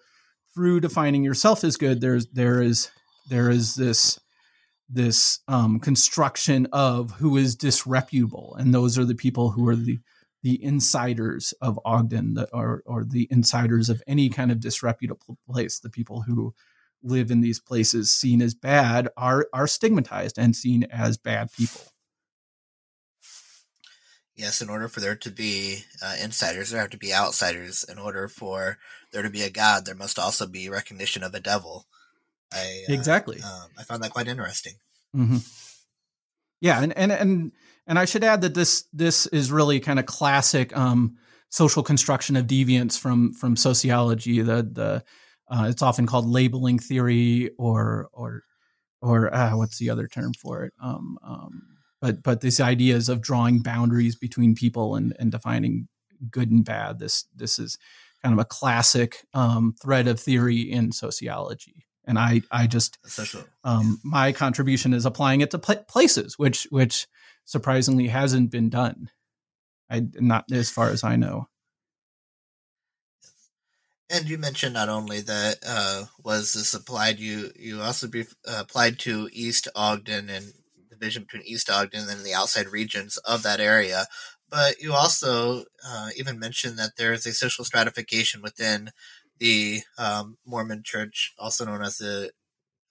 through 0.54 0.80
defining 0.80 1.24
yourself 1.24 1.64
as 1.64 1.76
good 1.76 2.00
there's 2.00 2.26
there 2.28 2.60
is 2.60 2.90
there 3.28 3.50
is 3.50 3.74
this 3.74 4.18
this 4.88 5.40
um, 5.48 5.80
construction 5.80 6.68
of 6.72 7.12
who 7.12 7.36
is 7.38 7.56
disreputable. 7.56 8.54
And 8.58 8.74
those 8.74 8.98
are 8.98 9.06
the 9.06 9.14
people 9.14 9.50
who 9.50 9.66
are 9.68 9.76
the 9.76 9.98
the 10.42 10.62
insiders 10.62 11.52
of 11.60 11.78
ogden 11.84 12.34
the, 12.34 12.48
or 12.52 12.82
or 12.86 13.04
the 13.04 13.28
insiders 13.30 13.88
of 13.88 14.02
any 14.06 14.28
kind 14.28 14.50
of 14.50 14.60
disreputable 14.60 15.38
place 15.48 15.78
the 15.78 15.90
people 15.90 16.22
who 16.22 16.54
live 17.02 17.30
in 17.30 17.40
these 17.40 17.60
places 17.60 18.10
seen 18.10 18.40
as 18.42 18.54
bad 18.54 19.08
are 19.16 19.46
are 19.52 19.66
stigmatized 19.66 20.38
and 20.38 20.54
seen 20.54 20.84
as 20.84 21.16
bad 21.16 21.52
people 21.52 21.82
Yes, 24.34 24.62
in 24.62 24.70
order 24.70 24.88
for 24.88 25.00
there 25.00 25.14
to 25.16 25.30
be 25.30 25.84
uh, 26.02 26.16
insiders, 26.22 26.70
there 26.70 26.80
have 26.80 26.90
to 26.90 26.96
be 26.96 27.12
outsiders. 27.12 27.84
In 27.84 27.98
order 27.98 28.28
for 28.28 28.78
there 29.12 29.22
to 29.22 29.28
be 29.28 29.42
a 29.42 29.50
god, 29.50 29.84
there 29.84 29.94
must 29.94 30.18
also 30.18 30.46
be 30.46 30.70
recognition 30.70 31.22
of 31.22 31.34
a 31.34 31.40
devil. 31.40 31.86
I, 32.52 32.84
uh, 32.88 32.92
exactly. 32.92 33.40
Um, 33.42 33.68
I 33.78 33.82
found 33.82 34.02
that 34.02 34.10
quite 34.10 34.28
interesting. 34.28 34.74
Mm-hmm. 35.14 35.36
Yeah, 36.60 36.82
and 36.82 36.96
and 36.96 37.12
and 37.12 37.52
and 37.86 37.98
I 37.98 38.04
should 38.04 38.24
add 38.24 38.42
that 38.42 38.54
this 38.54 38.84
this 38.92 39.26
is 39.26 39.50
really 39.52 39.80
kind 39.80 39.98
of 39.98 40.06
classic 40.06 40.76
um, 40.76 41.16
social 41.48 41.82
construction 41.82 42.36
of 42.36 42.46
deviance 42.46 42.98
from 42.98 43.32
from 43.32 43.56
sociology. 43.56 44.42
The 44.42 44.62
the 44.62 45.04
uh, 45.48 45.66
it's 45.68 45.82
often 45.82 46.06
called 46.06 46.26
labeling 46.26 46.78
theory 46.78 47.50
or 47.58 48.08
or 48.12 48.42
or 49.00 49.34
uh, 49.34 49.56
what's 49.56 49.78
the 49.78 49.90
other 49.90 50.06
term 50.06 50.32
for 50.34 50.64
it? 50.64 50.72
Um, 50.80 51.18
um, 51.24 51.62
but 52.00 52.22
but 52.22 52.40
these 52.40 52.60
ideas 52.60 53.08
of 53.08 53.20
drawing 53.20 53.60
boundaries 53.60 54.16
between 54.16 54.54
people 54.54 54.96
and 54.96 55.14
and 55.18 55.30
defining 55.30 55.88
good 56.30 56.50
and 56.50 56.64
bad. 56.64 56.98
This 56.98 57.24
this 57.34 57.58
is 57.58 57.78
kind 58.22 58.32
of 58.32 58.38
a 58.38 58.44
classic 58.44 59.24
um, 59.34 59.74
thread 59.82 60.06
of 60.06 60.20
theory 60.20 60.60
in 60.60 60.92
sociology. 60.92 61.86
And 62.04 62.18
I 62.18 62.42
I 62.50 62.66
just 62.66 62.98
um, 63.64 64.00
my 64.04 64.32
contribution 64.32 64.92
is 64.92 65.06
applying 65.06 65.40
it 65.40 65.50
to 65.52 65.58
pl- 65.58 65.84
places, 65.88 66.38
which 66.38 66.66
which 66.70 67.06
surprisingly 67.44 68.08
hasn't 68.08 68.50
been 68.50 68.68
done. 68.68 69.10
I 69.90 70.06
not 70.14 70.50
as 70.50 70.70
far 70.70 70.90
as 70.90 71.04
I 71.04 71.16
know. 71.16 71.48
And 74.10 74.28
you 74.28 74.36
mentioned 74.36 74.74
not 74.74 74.90
only 74.90 75.22
that 75.22 75.56
uh, 75.66 76.04
was 76.22 76.52
this 76.52 76.74
applied, 76.74 77.18
you 77.18 77.50
you 77.58 77.80
also 77.80 78.06
be, 78.06 78.22
uh, 78.46 78.58
applied 78.60 78.98
to 79.00 79.30
East 79.32 79.68
Ogden 79.74 80.28
and 80.28 80.52
the 80.76 80.96
division 80.96 81.22
between 81.22 81.42
East 81.46 81.70
Ogden 81.70 82.08
and 82.08 82.24
the 82.24 82.34
outside 82.34 82.68
regions 82.68 83.16
of 83.18 83.42
that 83.42 83.58
area. 83.60 84.06
But 84.50 84.80
you 84.80 84.92
also 84.92 85.64
uh, 85.86 86.10
even 86.14 86.38
mentioned 86.38 86.78
that 86.78 86.96
there 86.98 87.14
is 87.14 87.24
a 87.24 87.32
social 87.32 87.64
stratification 87.64 88.42
within 88.42 88.90
the 89.38 89.80
um, 89.96 90.36
Mormon 90.44 90.82
Church, 90.84 91.32
also 91.38 91.64
known 91.64 91.82
as 91.82 91.96
the 91.96 92.32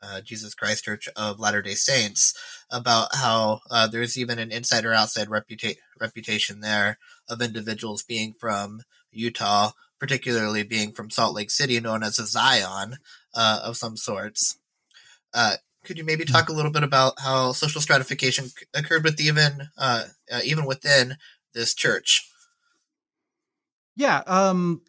uh, 0.02 0.22
Jesus 0.22 0.54
Christ 0.54 0.86
Church 0.86 1.08
of 1.16 1.40
Latter 1.40 1.62
Day 1.62 1.76
Saints, 1.76 2.34
about 2.70 3.16
how 3.16 3.62
uh, 3.70 3.88
there's 3.88 4.18
even 4.18 4.40
an 4.40 4.52
insider 4.52 4.94
outside 4.94 5.28
reputa- 5.28 5.78
reputation 6.00 6.62
there 6.62 6.98
of 7.30 7.42
individuals 7.42 8.04
being 8.04 8.34
from 8.34 8.82
Utah, 9.12 9.72
particularly 10.00 10.64
being 10.64 10.92
from 10.92 11.10
Salt 11.10 11.36
Lake 11.36 11.52
City, 11.52 11.80
known 11.80 12.04
as 12.04 12.20
a 12.20 12.26
Zion 12.26 12.98
uh, 13.34 13.62
of 13.64 13.78
some 13.78 13.98
sorts. 13.98 14.58
Uh, 15.34 15.56
could 15.84 15.98
you 15.98 16.04
maybe 16.04 16.26
talk 16.26 16.50
a 16.50 16.54
little 16.54 16.72
bit 16.72 16.84
about 16.84 17.14
how 17.20 17.52
social 17.54 17.82
stratification 17.82 18.50
occurred 18.74 19.04
with 19.04 19.20
even 19.20 19.70
uh, 19.78 20.06
even 20.44 20.66
within 20.66 21.18
this 21.54 21.74
church? 21.74 22.28
Yeah. 23.96 24.22
Um, 24.28 24.82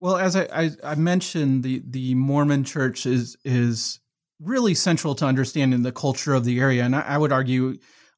well, 0.00 0.16
as 0.16 0.36
I, 0.36 0.48
I, 0.52 0.70
I, 0.82 0.94
mentioned, 0.96 1.62
the 1.62 1.82
the 1.86 2.14
Mormon 2.14 2.64
Church 2.64 3.06
is 3.06 3.36
is 3.44 4.00
really 4.40 4.74
central 4.74 5.14
to 5.16 5.26
understanding 5.26 5.82
the 5.82 5.92
culture 5.92 6.34
of 6.34 6.44
the 6.44 6.60
area, 6.60 6.84
and 6.84 6.94
I, 6.94 7.00
I 7.00 7.18
would 7.18 7.32
argue 7.32 7.76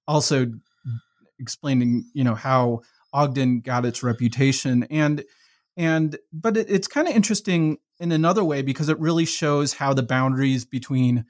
also 0.09 0.47
explaining 1.39 2.11
you 2.15 2.25
know 2.25 2.35
how 2.35 2.81
Ogden 3.13 3.61
got 3.61 3.85
its 3.85 4.03
reputation 4.03 4.85
and 4.91 5.25
and 5.77 6.19
but 6.33 6.57
it, 6.57 6.71
it's 6.71 6.89
kind 6.89 7.09
of 7.09 7.15
interesting 7.15 7.79
in 7.99 8.13
another 8.13 8.45
way 8.45 8.63
because 8.63 8.89
it 8.89 8.99
really 8.99 9.25
shows 9.25 9.75
how 9.75 9.93
the 9.93 10.03
boundaries 10.03 10.65
between 10.65 11.25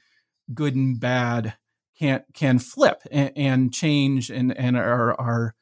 good 0.55 0.75
and 0.75 1.01
bad 1.01 1.55
can 1.99 2.23
can 2.35 2.59
flip 2.59 3.03
and, 3.11 3.33
and 3.37 3.75
change 3.75 4.31
and 4.31 4.57
and 4.57 4.77
are 4.77 5.19
are 5.21 5.55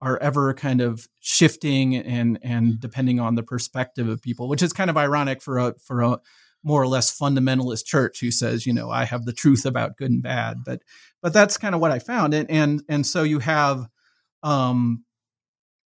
are 0.00 0.18
ever 0.20 0.52
kind 0.52 0.80
of 0.80 1.06
shifting 1.20 1.96
and 1.96 2.38
and 2.42 2.72
mm. 2.72 2.80
depending 2.80 3.20
on 3.20 3.36
the 3.36 3.42
perspective 3.42 4.08
of 4.08 4.20
people, 4.20 4.48
which 4.48 4.62
is 4.62 4.72
kind 4.72 4.90
of 4.90 4.96
ironic 4.96 5.40
for 5.40 5.58
a 5.58 5.74
for 5.78 6.02
a 6.02 6.18
more 6.64 6.82
or 6.82 6.86
less 6.86 7.16
fundamentalist 7.16 7.84
church 7.84 8.20
who 8.20 8.30
says, 8.30 8.66
you 8.66 8.72
know, 8.72 8.90
I 8.90 9.04
have 9.04 9.24
the 9.24 9.32
truth 9.32 9.66
about 9.66 9.96
good 9.96 10.10
and 10.10 10.22
bad. 10.22 10.58
But 10.64 10.82
but 11.20 11.32
that's 11.32 11.56
kind 11.56 11.74
of 11.74 11.80
what 11.80 11.92
I 11.92 11.98
found. 11.98 12.34
And 12.34 12.50
and 12.50 12.82
and 12.88 13.06
so 13.06 13.22
you 13.22 13.38
have 13.40 13.86
um 14.42 15.04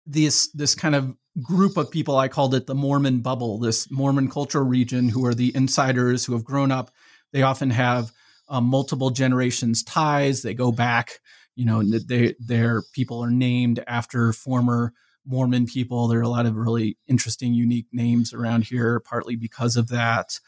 this 0.06 0.50
this 0.52 0.74
kind 0.74 0.94
of 0.94 1.14
group 1.42 1.76
of 1.76 1.90
people, 1.90 2.16
I 2.16 2.28
called 2.28 2.54
it 2.54 2.66
the 2.66 2.74
Mormon 2.74 3.20
bubble, 3.20 3.58
this 3.58 3.90
Mormon 3.90 4.30
cultural 4.30 4.64
region 4.64 5.08
who 5.08 5.26
are 5.26 5.34
the 5.34 5.54
insiders 5.54 6.24
who 6.24 6.32
have 6.32 6.44
grown 6.44 6.70
up. 6.70 6.90
They 7.32 7.42
often 7.42 7.70
have 7.70 8.12
um, 8.48 8.64
multiple 8.64 9.10
generations 9.10 9.82
ties. 9.82 10.42
They 10.42 10.54
go 10.54 10.72
back, 10.72 11.20
you 11.54 11.66
know, 11.66 11.82
they, 11.82 12.34
their 12.38 12.82
people 12.92 13.22
are 13.22 13.30
named 13.30 13.82
after 13.86 14.32
former 14.32 14.92
Mormon 15.26 15.66
people. 15.66 16.08
There 16.08 16.20
are 16.20 16.22
a 16.22 16.28
lot 16.28 16.46
of 16.46 16.56
really 16.56 16.96
interesting, 17.08 17.52
unique 17.52 17.88
names 17.92 18.32
around 18.32 18.64
here, 18.64 19.00
partly 19.00 19.36
because 19.36 19.76
of 19.76 19.88
that. 19.88 20.38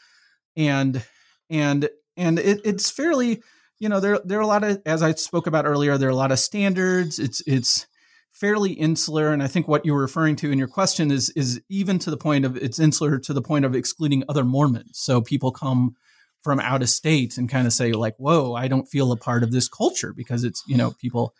And 0.59 1.03
and 1.49 1.89
and 2.17 2.37
it, 2.37 2.61
it's 2.65 2.91
fairly, 2.91 3.41
you 3.79 3.89
know, 3.89 3.99
there 3.99 4.19
there 4.23 4.37
are 4.37 4.43
a 4.43 4.47
lot 4.47 4.63
of, 4.63 4.81
as 4.85 5.01
I 5.01 5.13
spoke 5.13 5.47
about 5.47 5.65
earlier, 5.65 5.97
there 5.97 6.09
are 6.09 6.11
a 6.11 6.15
lot 6.15 6.31
of 6.31 6.39
standards. 6.39 7.17
It's 7.17 7.41
it's 7.47 7.87
fairly 8.31 8.73
insular, 8.73 9.31
and 9.31 9.41
I 9.41 9.47
think 9.47 9.67
what 9.67 9.85
you 9.85 9.93
were 9.93 10.01
referring 10.01 10.35
to 10.37 10.51
in 10.51 10.59
your 10.59 10.67
question 10.67 11.11
is 11.11 11.29
is 11.31 11.61
even 11.69 11.97
to 11.99 12.11
the 12.11 12.17
point 12.17 12.45
of 12.45 12.57
it's 12.57 12.79
insular 12.79 13.17
to 13.19 13.33
the 13.33 13.41
point 13.41 13.63
of 13.63 13.73
excluding 13.73 14.23
other 14.27 14.43
Mormons. 14.43 14.99
So 14.99 15.21
people 15.21 15.51
come 15.51 15.95
from 16.43 16.59
out 16.59 16.81
of 16.81 16.89
state 16.89 17.37
and 17.37 17.49
kind 17.49 17.67
of 17.67 17.73
say 17.73 17.91
like 17.91 18.15
whoa 18.17 18.53
i 18.53 18.67
don't 18.67 18.87
feel 18.87 19.11
a 19.11 19.17
part 19.17 19.43
of 19.43 19.51
this 19.51 19.67
culture 19.67 20.13
because 20.13 20.43
it's 20.43 20.63
you 20.67 20.77
know 20.77 20.91
people 21.01 21.33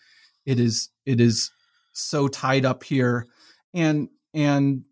it 0.45 0.59
is 0.59 0.89
it 1.05 1.21
is 1.21 1.51
so 1.93 2.27
tied 2.27 2.65
up 2.65 2.83
here 2.83 3.25
and 3.73 4.09
and 4.33 4.83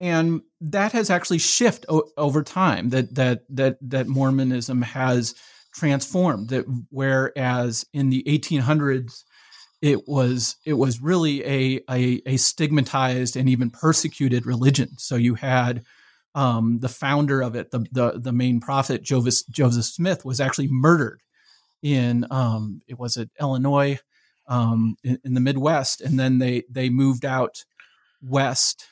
and 0.00 0.40
that 0.60 0.92
has 0.92 1.10
actually 1.10 1.38
shifted 1.38 1.86
o- 1.90 2.08
over 2.16 2.42
time 2.42 2.90
that 2.90 3.14
that 3.14 3.42
that 3.48 3.76
that 3.80 4.08
mormonism 4.08 4.82
has 4.82 5.34
transformed 5.74 6.48
that 6.48 6.64
whereas 6.90 7.86
in 7.92 8.10
the 8.10 8.24
1800s 8.24 9.22
it 9.82 10.06
was 10.06 10.56
it 10.64 10.74
was 10.74 11.00
really 11.00 11.44
a, 11.44 11.80
a, 11.90 12.22
a 12.26 12.36
stigmatized 12.36 13.36
and 13.36 13.48
even 13.48 13.70
persecuted 13.70 14.46
religion. 14.46 14.90
So 14.98 15.16
you 15.16 15.34
had 15.34 15.84
um, 16.34 16.78
the 16.78 16.88
founder 16.88 17.40
of 17.40 17.56
it, 17.56 17.70
the, 17.70 17.86
the, 17.90 18.20
the 18.20 18.32
main 18.32 18.60
prophet 18.60 19.02
Joseph, 19.02 19.48
Joseph 19.50 19.86
Smith, 19.86 20.24
was 20.24 20.40
actually 20.40 20.68
murdered 20.70 21.22
in 21.82 22.26
um, 22.30 22.82
it 22.86 22.98
was 22.98 23.16
it 23.16 23.30
Illinois 23.40 23.98
um, 24.46 24.96
in, 25.02 25.18
in, 25.24 25.34
the 25.34 25.40
Midwest, 25.40 26.00
and 26.02 26.20
then 26.20 26.38
they 26.38 26.64
they 26.70 26.90
moved 26.90 27.24
out 27.24 27.64
west 28.22 28.84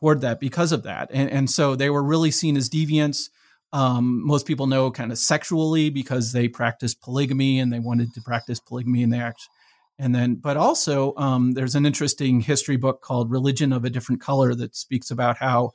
toward 0.00 0.20
that 0.20 0.40
because 0.40 0.72
of 0.72 0.84
that, 0.84 1.10
and, 1.12 1.30
and 1.30 1.50
so 1.50 1.74
they 1.74 1.90
were 1.90 2.02
really 2.02 2.30
seen 2.30 2.56
as 2.56 2.68
deviants. 2.68 3.30
Um, 3.72 4.26
most 4.26 4.46
people 4.46 4.66
know 4.66 4.90
kind 4.90 5.12
of 5.12 5.18
sexually 5.18 5.90
because 5.90 6.32
they 6.32 6.48
practiced 6.48 7.02
polygamy 7.02 7.60
and 7.60 7.70
they 7.70 7.80
wanted 7.80 8.14
to 8.14 8.22
practice 8.22 8.60
polygamy, 8.60 9.02
and 9.02 9.12
they 9.12 9.20
actually 9.20 9.52
and 9.98 10.14
then 10.14 10.36
but 10.36 10.56
also 10.56 11.14
um, 11.16 11.52
there's 11.52 11.74
an 11.74 11.84
interesting 11.84 12.40
history 12.40 12.76
book 12.76 13.02
called 13.02 13.30
religion 13.30 13.72
of 13.72 13.84
a 13.84 13.90
different 13.90 14.20
color 14.20 14.54
that 14.54 14.76
speaks 14.76 15.10
about 15.10 15.36
how 15.36 15.72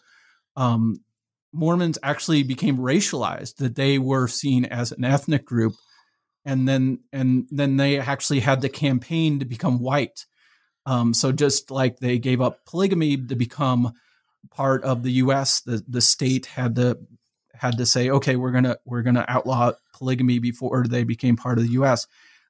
um, 0.55 0.97
Mormons 1.51 1.99
actually 2.01 2.43
became 2.43 2.77
racialized, 2.77 3.57
that 3.57 3.75
they 3.75 3.99
were 3.99 4.27
seen 4.27 4.65
as 4.65 4.91
an 4.91 5.03
ethnic 5.03 5.45
group, 5.45 5.73
and 6.45 6.67
then 6.67 6.99
and 7.11 7.47
then 7.51 7.77
they 7.77 7.99
actually 7.99 8.39
had 8.39 8.61
the 8.61 8.69
campaign 8.69 9.39
to 9.39 9.45
become 9.45 9.79
white. 9.79 10.25
Um, 10.85 11.13
so 11.13 11.31
just 11.31 11.71
like 11.71 11.99
they 11.99 12.17
gave 12.17 12.41
up 12.41 12.65
polygamy 12.65 13.17
to 13.17 13.35
become 13.35 13.93
part 14.51 14.83
of 14.83 15.03
the 15.03 15.11
U.S., 15.13 15.61
the 15.61 15.83
the 15.87 16.01
state 16.01 16.47
had 16.47 16.75
to 16.75 16.99
had 17.53 17.77
to 17.77 17.85
say, 17.85 18.09
okay, 18.09 18.35
we're 18.35 18.51
gonna 18.51 18.77
we're 18.85 19.03
gonna 19.03 19.25
outlaw 19.27 19.71
polygamy 19.93 20.39
before 20.39 20.85
they 20.87 21.03
became 21.03 21.35
part 21.35 21.57
of 21.57 21.65
the 21.65 21.71
U.S. 21.71 22.07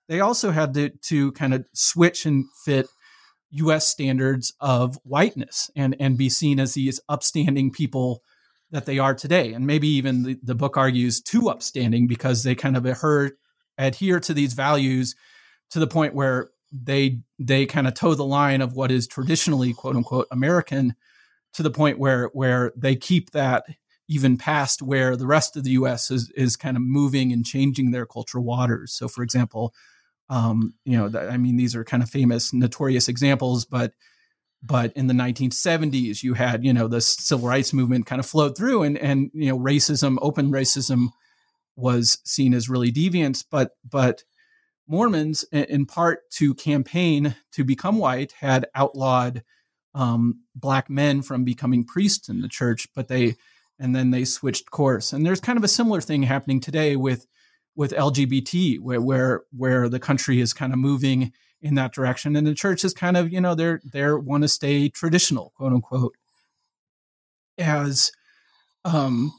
They 0.07 0.19
also 0.19 0.51
had 0.51 0.73
to 0.73 0.89
to 0.89 1.31
kind 1.33 1.53
of 1.53 1.65
switch 1.73 2.25
and 2.25 2.45
fit 2.65 2.87
U.S. 3.51 3.87
standards 3.87 4.53
of 4.59 4.97
whiteness 5.03 5.69
and 5.75 5.95
and 5.99 6.17
be 6.17 6.29
seen 6.29 6.59
as 6.59 6.73
these 6.73 6.99
upstanding 7.09 7.71
people 7.71 8.23
that 8.71 8.85
they 8.85 8.97
are 8.97 9.13
today. 9.13 9.53
And 9.53 9.67
maybe 9.67 9.87
even 9.87 10.23
the, 10.23 10.39
the 10.41 10.55
book 10.55 10.77
argues 10.77 11.21
too 11.21 11.47
upstanding 11.47 12.07
because 12.07 12.41
they 12.41 12.55
kind 12.55 12.75
of 12.75 12.87
adhere, 12.87 13.33
adhere 13.77 14.19
to 14.21 14.33
these 14.33 14.53
values 14.53 15.15
to 15.69 15.79
the 15.79 15.87
point 15.87 16.15
where 16.15 16.49
they 16.71 17.19
they 17.37 17.67
kind 17.67 17.87
of 17.87 17.93
toe 17.93 18.15
the 18.15 18.25
line 18.25 18.61
of 18.61 18.73
what 18.73 18.91
is 18.91 19.07
traditionally 19.07 19.73
quote 19.73 19.95
unquote 19.95 20.27
American 20.31 20.95
to 21.53 21.63
the 21.63 21.71
point 21.71 21.99
where 21.99 22.29
where 22.33 22.71
they 22.75 22.95
keep 22.95 23.31
that 23.31 23.65
even 24.07 24.37
past 24.37 24.81
where 24.81 25.15
the 25.15 25.27
rest 25.27 25.55
of 25.55 25.63
the 25.63 25.71
U.S. 25.71 26.11
is 26.11 26.31
is 26.35 26.55
kind 26.55 26.77
of 26.77 26.83
moving 26.83 27.31
and 27.31 27.45
changing 27.45 27.91
their 27.91 28.05
cultural 28.05 28.43
waters. 28.43 28.93
So, 28.93 29.07
for 29.07 29.23
example, 29.23 29.73
um, 30.29 30.73
you 30.85 30.97
know, 30.97 31.19
I 31.19 31.37
mean, 31.37 31.57
these 31.57 31.75
are 31.75 31.83
kind 31.83 32.03
of 32.03 32.09
famous, 32.09 32.53
notorious 32.53 33.07
examples, 33.07 33.65
but 33.65 33.93
but 34.65 34.93
in 34.93 35.07
the 35.07 35.13
1970s 35.13 36.23
you 36.23 36.33
had 36.33 36.63
you 36.63 36.73
know 36.73 36.87
the 36.87 37.01
civil 37.01 37.47
rights 37.47 37.73
movement 37.73 38.05
kind 38.05 38.19
of 38.19 38.25
flowed 38.25 38.57
through 38.57 38.83
and 38.83 38.97
and 38.97 39.29
you 39.33 39.49
know 39.49 39.59
racism 39.59 40.17
open 40.21 40.51
racism 40.51 41.09
was 41.75 42.19
seen 42.23 42.53
as 42.53 42.69
really 42.69 42.91
deviant 42.91 43.43
but 43.51 43.71
but 43.87 44.23
mormons 44.87 45.43
in 45.51 45.85
part 45.85 46.29
to 46.31 46.53
campaign 46.53 47.35
to 47.51 47.63
become 47.63 47.97
white 47.97 48.31
had 48.39 48.65
outlawed 48.73 49.43
um, 49.95 50.41
black 50.55 50.89
men 50.89 51.21
from 51.21 51.43
becoming 51.43 51.83
priests 51.83 52.29
in 52.29 52.41
the 52.41 52.47
church 52.47 52.87
but 52.95 53.07
they 53.07 53.35
and 53.79 53.95
then 53.95 54.11
they 54.11 54.25
switched 54.25 54.71
course 54.71 55.13
and 55.13 55.25
there's 55.25 55.41
kind 55.41 55.57
of 55.57 55.63
a 55.63 55.67
similar 55.67 56.01
thing 56.01 56.23
happening 56.23 56.59
today 56.59 56.95
with 56.95 57.27
with 57.75 57.91
lgbt 57.91 58.79
where 58.79 59.01
where, 59.01 59.43
where 59.55 59.89
the 59.89 59.99
country 59.99 60.39
is 60.39 60.53
kind 60.53 60.73
of 60.73 60.79
moving 60.79 61.31
in 61.63 61.75
that 61.75 61.93
direction. 61.93 62.35
And 62.35 62.45
the 62.45 62.53
church 62.53 62.83
is 62.83 62.93
kind 62.93 63.15
of, 63.17 63.31
you 63.31 63.41
know, 63.41 63.55
they're 63.55 63.81
they're 63.85 64.19
want 64.19 64.43
to 64.43 64.49
stay 64.49 64.89
traditional, 64.89 65.53
quote 65.55 65.71
unquote, 65.71 66.15
as 67.57 68.11
um 68.85 69.33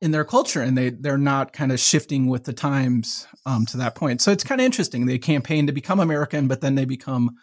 in 0.00 0.10
their 0.10 0.24
culture 0.24 0.60
and 0.60 0.76
they 0.76 0.90
they're 0.90 1.16
not 1.16 1.54
kind 1.54 1.72
of 1.72 1.80
shifting 1.80 2.26
with 2.26 2.44
the 2.44 2.52
times 2.52 3.26
um, 3.46 3.64
to 3.66 3.78
that 3.78 3.94
point. 3.94 4.20
So 4.20 4.30
it's 4.30 4.44
kind 4.44 4.60
of 4.60 4.64
interesting. 4.66 5.06
They 5.06 5.18
campaign 5.18 5.66
to 5.66 5.72
become 5.72 5.98
American, 5.98 6.46
but 6.46 6.60
then 6.60 6.74
they 6.74 6.84
become 6.84 7.36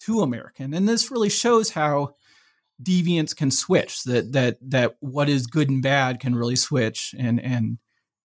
too 0.00 0.20
American. 0.20 0.74
And 0.74 0.88
this 0.88 1.10
really 1.10 1.30
shows 1.30 1.70
how 1.70 2.14
deviants 2.82 3.34
can 3.36 3.50
switch 3.50 4.02
that 4.04 4.32
that 4.32 4.58
that 4.60 4.96
what 5.00 5.28
is 5.28 5.46
good 5.46 5.70
and 5.70 5.82
bad 5.82 6.20
can 6.20 6.34
really 6.34 6.56
switch 6.56 7.14
and 7.18 7.40
and 7.40 7.78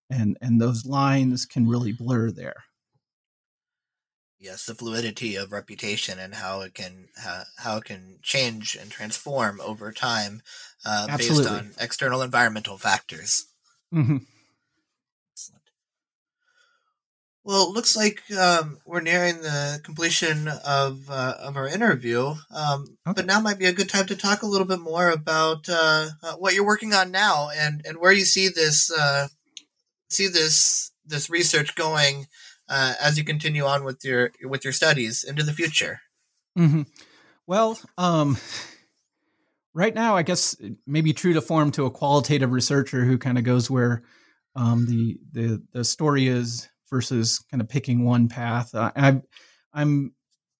and 0.09 0.37
and 0.41 0.59
those 0.59 0.85
lines 0.85 1.45
can 1.45 1.67
really 1.67 1.91
blur 1.91 2.31
there 2.31 2.63
yes 4.39 4.65
the 4.65 4.73
fluidity 4.73 5.35
of 5.35 5.51
reputation 5.51 6.17
and 6.17 6.35
how 6.35 6.61
it 6.61 6.73
can 6.73 7.07
how, 7.15 7.43
how 7.57 7.77
it 7.77 7.83
can 7.83 8.17
change 8.23 8.75
and 8.75 8.89
transform 8.89 9.61
over 9.61 9.91
time 9.91 10.41
uh, 10.85 11.15
based 11.15 11.45
on 11.45 11.71
external 11.79 12.23
environmental 12.23 12.77
factors 12.77 13.45
mm-hmm. 13.93 14.17
excellent 15.31 15.63
well 17.43 17.63
it 17.63 17.73
looks 17.73 17.95
like 17.95 18.21
um, 18.37 18.77
we're 18.85 19.01
nearing 19.01 19.41
the 19.41 19.79
completion 19.83 20.47
of 20.65 21.09
uh, 21.09 21.35
of 21.39 21.55
our 21.57 21.67
interview 21.67 22.33
um, 22.53 22.85
okay. 23.07 23.13
but 23.15 23.25
now 23.25 23.39
might 23.39 23.59
be 23.59 23.65
a 23.65 23.73
good 23.73 23.89
time 23.89 24.05
to 24.05 24.15
talk 24.15 24.41
a 24.41 24.47
little 24.47 24.67
bit 24.67 24.79
more 24.79 25.09
about 25.09 25.67
uh, 25.69 26.09
uh 26.23 26.33
what 26.33 26.53
you're 26.53 26.65
working 26.65 26.93
on 26.93 27.11
now 27.11 27.49
and 27.55 27.81
and 27.85 27.97
where 27.97 28.11
you 28.11 28.25
see 28.25 28.47
this 28.49 28.91
uh, 28.91 29.27
see 30.09 30.27
this 30.27 30.91
this 31.05 31.29
research 31.29 31.75
going 31.75 32.27
uh, 32.69 32.93
as 33.01 33.17
you 33.17 33.23
continue 33.23 33.65
on 33.65 33.83
with 33.83 34.05
your 34.05 34.31
with 34.43 34.63
your 34.63 34.73
studies 34.73 35.23
into 35.23 35.43
the 35.43 35.53
future? 35.53 35.99
Mm-hmm. 36.57 36.83
Well, 37.47 37.79
um, 37.97 38.37
right 39.73 39.93
now, 39.93 40.15
I 40.15 40.21
guess 40.21 40.55
maybe 40.85 41.13
true 41.13 41.33
to 41.33 41.41
form 41.41 41.71
to 41.71 41.85
a 41.85 41.91
qualitative 41.91 42.51
researcher 42.51 43.03
who 43.03 43.17
kind 43.17 43.37
of 43.37 43.43
goes 43.43 43.69
where 43.69 44.03
um, 44.55 44.85
the 44.85 45.17
the 45.31 45.63
the 45.73 45.83
story 45.83 46.27
is 46.27 46.68
versus 46.89 47.43
kind 47.51 47.61
of 47.61 47.69
picking 47.69 48.03
one 48.05 48.27
path. 48.27 48.73
Uh, 48.73 48.91
I'm 48.95 49.23
I'm 49.73 50.13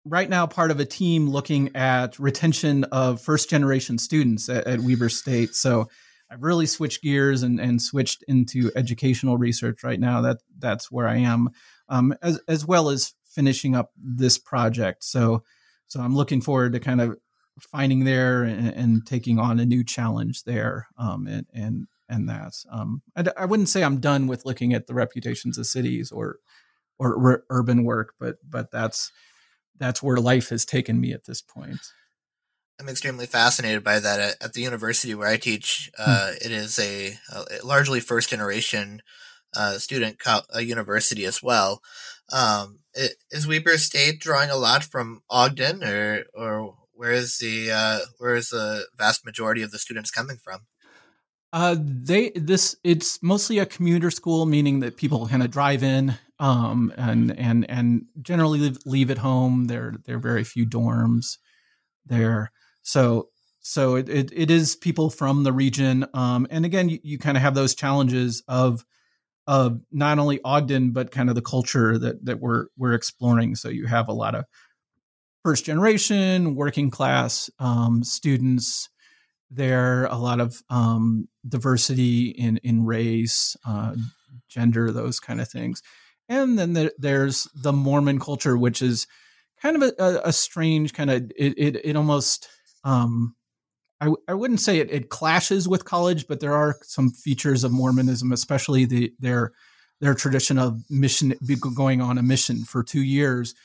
right 0.06 0.30
now 0.30 0.48
part 0.48 0.72
of 0.72 0.80
a 0.80 0.86
team 0.86 1.30
looking 1.30 1.76
at 1.76 2.18
retention 2.20 2.84
of 2.86 3.22
first 3.22 3.50
generation 3.50 3.98
students 3.98 4.50
at, 4.50 4.65
at 4.65 4.80
Weber 4.80 5.10
State. 5.10 5.56
So 5.56 5.88
I've 6.32 6.44
really 6.44 6.65
switched 6.65 7.02
gears 7.02 7.44
and, 7.44 7.60
and 7.60 7.82
switched 7.82 8.24
into 8.28 8.72
educational 8.76 9.38
research 9.38 9.84
right 9.84 10.00
now. 10.00 10.22
That 10.22 10.38
that's 10.58 10.92
where 10.92 11.08
I 11.08 11.18
am 11.18 11.50
um, 11.89 12.13
as 12.22 12.39
as 12.48 12.65
well 12.65 12.89
as 12.89 13.13
finishing 13.26 13.76
up 13.76 13.92
this 13.98 14.38
project. 14.38 15.04
So 15.04 15.44
so 15.88 16.00
I'm 16.00 16.15
looking 16.15 16.42
forward 16.42 16.74
to 16.74 16.80
kind 16.80 17.02
of 17.02 17.18
finding 17.60 18.06
there 18.06 18.44
and, 18.44 18.68
and 18.70 19.06
taking 19.06 19.39
on 19.39 19.60
a 19.60 19.65
new 19.65 19.84
challenge 19.84 20.44
there. 20.44 20.88
Um, 20.98 21.28
and 21.28 21.46
and 21.54 21.88
and 22.10 22.28
that 22.28 22.54
um, 22.72 23.02
I, 23.15 23.24
I 23.38 23.45
wouldn't 23.45 23.69
say 23.69 23.84
I'm 23.84 24.00
done 24.00 24.28
with 24.28 24.45
looking 24.45 24.74
at 24.74 24.88
the 24.88 24.93
reputations 24.93 25.58
of 25.58 25.67
cities 25.67 26.12
or 26.12 26.39
or 26.98 27.28
r- 27.28 27.43
urban 27.50 27.84
work, 27.84 28.15
but 28.19 28.38
but 28.48 28.72
that's 28.72 29.12
that's 29.78 30.04
where 30.04 30.17
life 30.17 30.50
has 30.50 30.65
taken 30.65 31.00
me 31.00 31.13
at 31.13 31.26
this 31.26 31.41
point. 31.41 31.80
I'm 32.80 32.89
extremely 32.89 33.26
fascinated 33.26 33.84
by 33.84 34.00
that. 34.00 34.19
At, 34.19 34.36
at 34.41 34.54
the 34.54 34.62
university 34.62 35.13
where 35.13 35.28
I 35.28 35.38
teach, 35.38 35.91
hmm. 35.98 36.04
uh, 36.06 36.32
it 36.41 36.52
is 36.52 36.80
a, 36.80 37.17
a, 37.32 37.65
largely 37.65 38.00
first 38.00 38.30
generation 38.30 39.02
uh, 39.56 39.78
student 39.78 40.19
co- 40.19 40.41
a 40.50 40.62
university 40.62 41.26
as 41.26 41.43
well. 41.43 41.82
Um, 42.32 42.80
it, 42.93 43.13
is 43.32 43.48
Weber 43.48 43.78
State 43.78 44.19
drawing 44.19 44.50
a 44.50 44.56
lot 44.56 44.84
from 44.84 45.22
Ogden, 45.30 45.84
or 45.84 46.26
or 46.34 46.76
where 46.93 47.12
is 47.12 47.38
the 47.38 47.72
uh, 47.72 48.00
where 48.17 48.36
is 48.36 48.50
the 48.50 48.86
vast 48.98 49.26
majority 49.26 49.62
of 49.62 49.72
the 49.72 49.80
students 49.80 50.12
coming 50.12 50.38
from? 50.38 50.62
Uh, 51.51 51.75
they 51.79 52.29
this 52.35 52.75
it's 52.83 53.21
mostly 53.23 53.57
a 53.57 53.65
commuter 53.65 54.12
school, 54.12 54.45
meaning 54.45 54.81
that 54.81 54.97
people 54.97 55.27
kind 55.27 55.41
of 55.41 55.49
drive 55.49 55.81
in, 55.81 56.15
um, 56.39 56.93
and 56.95 57.38
and 57.39 57.69
and 57.69 58.05
generally 58.21 58.59
leave, 58.59 58.77
leave 58.85 59.12
at 59.12 59.17
home. 59.17 59.65
There 59.65 59.95
there 60.05 60.17
are 60.17 60.19
very 60.19 60.43
few 60.43 60.65
dorms 60.67 61.38
there, 62.05 62.51
so 62.83 63.29
so 63.62 63.95
it, 63.95 64.09
it, 64.09 64.31
it 64.33 64.51
is 64.51 64.75
people 64.75 65.09
from 65.09 65.43
the 65.43 65.51
region. 65.51 66.05
Um, 66.13 66.47
and 66.49 66.65
again, 66.65 66.89
you, 66.89 66.99
you 67.03 67.17
kind 67.19 67.38
of 67.38 67.43
have 67.43 67.55
those 67.55 67.75
challenges 67.75 68.43
of 68.47 68.85
of 69.47 69.81
not 69.91 70.19
only 70.19 70.39
Ogden 70.43 70.91
but 70.91 71.12
kind 71.12 71.29
of 71.29 71.35
the 71.35 71.41
culture 71.41 71.97
that 71.97 72.23
that 72.25 72.39
we're 72.39 72.67
we're 72.77 72.93
exploring. 72.93 73.55
So 73.55 73.69
you 73.69 73.88
have 73.88 74.07
a 74.07 74.13
lot 74.13 74.35
of 74.35 74.45
first 75.43 75.65
generation 75.65 76.55
working 76.55 76.91
class 76.91 77.49
um, 77.59 78.03
students 78.03 78.89
there, 79.51 80.05
a 80.05 80.17
lot 80.17 80.39
of 80.39 80.62
um, 80.69 81.27
diversity 81.47 82.29
in 82.29 82.57
in 82.57 82.85
race, 82.85 83.55
uh, 83.65 83.95
gender, 84.47 84.91
those 84.91 85.19
kind 85.19 85.41
of 85.41 85.49
things, 85.49 85.81
and 86.27 86.57
then 86.57 86.73
the, 86.73 86.93
there's 86.97 87.47
the 87.55 87.73
Mormon 87.73 88.19
culture, 88.19 88.57
which 88.57 88.81
is 88.81 89.07
kind 89.62 89.81
of 89.81 89.93
a, 89.97 90.21
a 90.25 90.33
strange 90.33 90.93
kind 90.93 91.09
of 91.09 91.31
it 91.35 91.53
it, 91.57 91.81
it 91.83 91.95
almost 91.95 92.47
um, 92.83 93.35
I, 94.01 94.13
I 94.27 94.33
wouldn't 94.33 94.62
say 94.62 94.77
it, 94.77 94.91
it 94.91 95.09
clashes 95.09 95.67
with 95.67 95.85
college, 95.85 96.27
but 96.27 96.39
there 96.39 96.55
are 96.55 96.77
some 96.83 97.09
features 97.09 97.63
of 97.63 97.71
Mormonism, 97.71 98.31
especially 98.31 98.85
the 98.85 99.13
their 99.19 99.51
their 99.99 100.13
tradition 100.13 100.57
of 100.57 100.81
mission 100.89 101.33
going 101.75 102.01
on 102.01 102.17
a 102.17 102.23
mission 102.23 102.63
for 102.63 102.83
two 102.83 103.01
years 103.01 103.55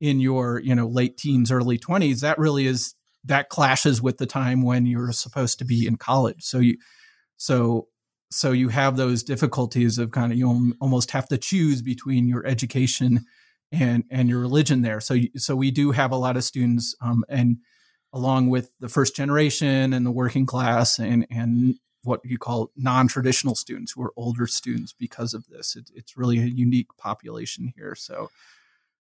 in 0.00 0.20
your 0.20 0.60
you 0.60 0.74
know 0.74 0.86
late 0.86 1.18
teens, 1.18 1.50
early 1.50 1.78
twenties. 1.78 2.22
That 2.22 2.38
really 2.38 2.66
is 2.66 2.94
that 3.24 3.48
clashes 3.48 4.02
with 4.02 4.18
the 4.18 4.26
time 4.26 4.62
when 4.62 4.86
you're 4.86 5.12
supposed 5.12 5.58
to 5.58 5.64
be 5.64 5.86
in 5.86 5.96
college. 5.96 6.42
So 6.42 6.58
you 6.58 6.76
so 7.36 7.88
so 8.30 8.52
you 8.52 8.68
have 8.68 8.96
those 8.96 9.22
difficulties 9.22 9.98
of 9.98 10.10
kind 10.10 10.32
of 10.32 10.38
you 10.38 10.74
almost 10.80 11.10
have 11.10 11.28
to 11.28 11.38
choose 11.38 11.82
between 11.82 12.28
your 12.28 12.46
education 12.46 13.26
and 13.70 14.04
and 14.10 14.28
your 14.28 14.40
religion 14.40 14.82
there. 14.82 15.00
So 15.00 15.16
so 15.36 15.54
we 15.56 15.70
do 15.70 15.92
have 15.92 16.12
a 16.12 16.16
lot 16.16 16.36
of 16.36 16.44
students 16.44 16.94
um, 17.00 17.24
and 17.28 17.58
along 18.12 18.50
with 18.50 18.70
the 18.78 18.88
first 18.88 19.16
generation 19.16 19.92
and 19.92 20.04
the 20.04 20.10
working 20.10 20.46
class 20.46 20.98
and 20.98 21.26
and 21.30 21.76
what 22.04 22.20
you 22.24 22.36
call 22.36 22.70
non-traditional 22.76 23.54
students 23.54 23.92
who 23.92 24.02
are 24.02 24.12
older 24.16 24.46
students 24.46 24.92
because 24.92 25.34
of 25.34 25.46
this 25.46 25.76
it, 25.76 25.88
it's 25.94 26.16
really 26.16 26.38
a 26.38 26.46
unique 26.46 26.88
population 26.98 27.72
here 27.76 27.94
so 27.94 28.28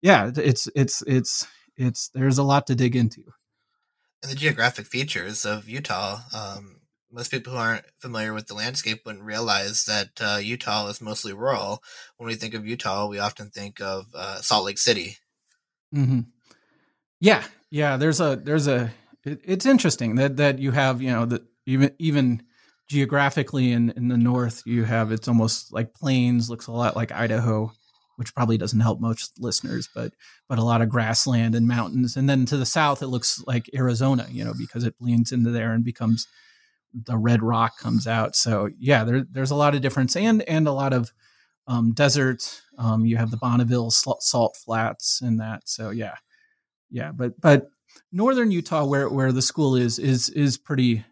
yeah 0.03 0.31
it's 0.37 0.69
it's 0.75 1.03
it's 1.07 1.47
it's 1.77 2.11
there's 2.11 2.39
a 2.39 2.43
lot 2.43 2.67
to 2.67 2.75
dig 2.75 2.95
into 2.95 3.25
and 4.23 4.31
the 4.31 4.37
geographic 4.37 4.87
features 4.87 5.45
of 5.45 5.69
utah 5.69 6.21
um, 6.35 6.81
most 7.11 7.31
people 7.31 7.53
who 7.53 7.59
aren't 7.59 7.85
familiar 7.99 8.33
with 8.33 8.47
the 8.47 8.55
landscape 8.55 9.03
wouldn't 9.05 9.25
realize 9.25 9.85
that 9.85 10.09
uh, 10.21 10.39
utah 10.43 10.89
is 10.89 11.03
mostly 11.03 11.35
rural. 11.35 11.83
When 12.17 12.27
we 12.27 12.37
think 12.37 12.55
of 12.55 12.67
utah 12.67 13.07
we 13.07 13.19
often 13.19 13.51
think 13.51 13.81
of 13.81 14.07
uh, 14.15 14.41
salt 14.41 14.65
lake 14.65 14.79
city. 14.79 15.19
Mm-hmm. 15.95 16.21
yeah 17.21 17.45
yeah, 17.73 17.97
there's 17.97 18.21
a 18.21 18.37
there's 18.37 18.69
a 18.69 18.93
it, 19.25 19.41
it's 19.45 19.65
interesting 19.65 20.17
that 20.17 20.37
that 20.37 20.59
you 20.59 20.73
have 20.73 21.01
you 21.01 21.11
know 21.11 21.25
that 21.25 21.43
even 21.65 21.91
even 21.99 22.43
geographically 22.87 23.73
in, 23.73 23.91
in 23.97 24.09
the 24.09 24.17
north 24.19 24.63
you 24.67 24.85
have 24.85 25.11
it's 25.11 25.27
almost 25.27 25.73
like 25.73 25.95
plains 25.95 26.51
looks 26.51 26.67
a 26.67 26.73
lot 26.73 26.97
like 26.97 27.11
idaho 27.11 27.73
which 28.17 28.35
probably 28.35 28.59
doesn't 28.59 28.81
help 28.81 29.01
most 29.01 29.33
listeners 29.39 29.89
but 29.95 30.13
but 30.49 30.59
a 30.59 30.65
lot 30.65 30.83
of 30.83 30.89
grassland 30.89 31.55
and 31.55 31.67
mountains 31.67 32.17
and 32.17 32.29
then 32.29 32.45
to 32.47 32.57
the 32.57 32.67
south 32.67 33.03
it 33.03 33.09
looks 33.09 33.43
like 33.47 33.71
arizona 33.75 34.27
you 34.31 34.45
know 34.45 34.55
because 34.57 34.85
it 34.85 34.95
leans 35.01 35.33
into 35.33 35.51
there 35.51 35.73
and 35.73 35.85
becomes 35.85 36.27
the 36.93 37.17
red 37.17 37.43
rock 37.43 37.79
comes 37.79 38.07
out 38.07 38.37
so 38.37 38.69
yeah 38.79 39.05
there, 39.05 39.25
there's 39.31 39.51
a 39.51 39.57
lot 39.57 39.75
of 39.75 39.81
difference 39.81 40.17
and 40.17 40.43
and 40.43 40.67
a 40.67 40.73
lot 40.73 40.93
of 40.93 41.13
um, 41.69 41.93
desert 41.93 42.61
um, 42.79 43.05
you 43.07 43.17
have 43.17 43.31
the 43.31 43.37
bonneville 43.37 43.91
salt 43.91 44.57
flats 44.57 45.21
and 45.21 45.41
that 45.41 45.63
so 45.69 45.91
yeah 45.91 46.17
yeah 46.91 47.13
but 47.13 47.41
but 47.41 47.69
northern 48.11 48.51
utah 48.51 48.85
where 48.85 49.09
where 49.09 49.33
the 49.33 49.41
school 49.41 49.77
is 49.77 49.99
is 49.99 50.29
is 50.31 50.59
pretty 50.59 51.05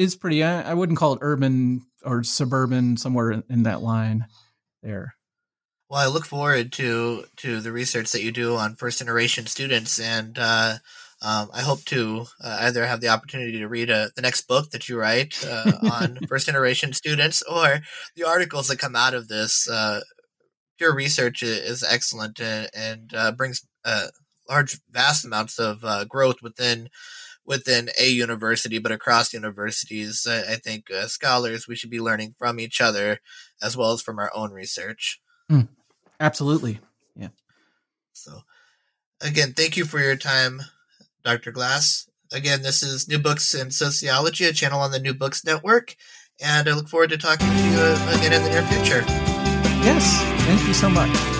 is 0.00 0.16
pretty. 0.16 0.42
I, 0.42 0.70
I 0.70 0.74
wouldn't 0.74 0.98
call 0.98 1.12
it 1.12 1.18
urban 1.20 1.82
or 2.04 2.22
suburban, 2.22 2.96
somewhere 2.96 3.32
in, 3.32 3.44
in 3.50 3.62
that 3.64 3.82
line 3.82 4.24
there. 4.82 5.14
Well, 5.90 5.98
I 6.00 6.06
look 6.06 6.24
forward 6.24 6.70
to 6.74 7.24
to 7.38 7.60
the 7.60 7.72
research 7.72 8.12
that 8.12 8.22
you 8.22 8.30
do 8.30 8.54
on 8.54 8.76
first 8.76 9.00
generation 9.00 9.46
students, 9.46 9.98
and 9.98 10.38
uh, 10.38 10.76
um, 11.20 11.50
I 11.52 11.62
hope 11.62 11.84
to 11.86 12.26
uh, 12.40 12.58
either 12.60 12.86
have 12.86 13.00
the 13.00 13.08
opportunity 13.08 13.58
to 13.58 13.66
read 13.66 13.90
a, 13.90 13.96
uh, 13.96 14.08
the 14.14 14.22
next 14.22 14.42
book 14.42 14.70
that 14.70 14.88
you 14.88 14.96
write 14.96 15.44
uh, 15.44 15.72
on 15.90 16.18
first 16.28 16.46
generation 16.46 16.92
students, 16.92 17.42
or 17.42 17.80
the 18.14 18.22
articles 18.22 18.68
that 18.68 18.78
come 18.78 18.94
out 18.94 19.14
of 19.14 19.26
this. 19.26 19.68
Uh, 19.68 20.02
your 20.78 20.94
research 20.94 21.42
is 21.42 21.82
excellent 21.82 22.40
and, 22.40 22.70
and 22.72 23.12
uh, 23.12 23.32
brings 23.32 23.66
large, 24.48 24.78
vast 24.92 25.24
amounts 25.24 25.58
of 25.58 25.82
growth 26.08 26.40
within 26.40 26.88
within 27.44 27.90
a 28.00 28.08
university, 28.08 28.78
but 28.78 28.92
across 28.92 29.34
universities. 29.34 30.24
I, 30.24 30.52
I 30.52 30.54
think 30.54 30.88
uh, 30.88 31.08
scholars, 31.08 31.66
we 31.66 31.74
should 31.74 31.90
be 31.90 32.00
learning 32.00 32.36
from 32.38 32.60
each 32.60 32.80
other 32.80 33.18
as 33.60 33.76
well 33.76 33.90
as 33.90 34.00
from 34.00 34.20
our 34.20 34.30
own 34.32 34.52
research. 34.52 35.20
Mm, 35.50 35.68
absolutely. 36.20 36.80
Yeah. 37.16 37.28
So, 38.12 38.42
again, 39.20 39.52
thank 39.54 39.76
you 39.76 39.84
for 39.84 39.98
your 39.98 40.16
time, 40.16 40.60
Dr. 41.24 41.50
Glass. 41.50 42.08
Again, 42.32 42.62
this 42.62 42.82
is 42.82 43.08
New 43.08 43.18
Books 43.18 43.54
in 43.54 43.72
Sociology, 43.72 44.44
a 44.44 44.52
channel 44.52 44.80
on 44.80 44.92
the 44.92 45.00
New 45.00 45.14
Books 45.14 45.44
Network, 45.44 45.96
and 46.40 46.68
I 46.68 46.72
look 46.74 46.88
forward 46.88 47.10
to 47.10 47.18
talking 47.18 47.48
to 47.48 47.62
you 47.64 47.80
again 48.16 48.32
in 48.32 48.42
the 48.44 48.50
near 48.50 48.62
future. 48.62 49.04
Yes, 49.82 50.20
thank 50.44 50.66
you 50.68 50.74
so 50.74 50.88
much. 50.88 51.39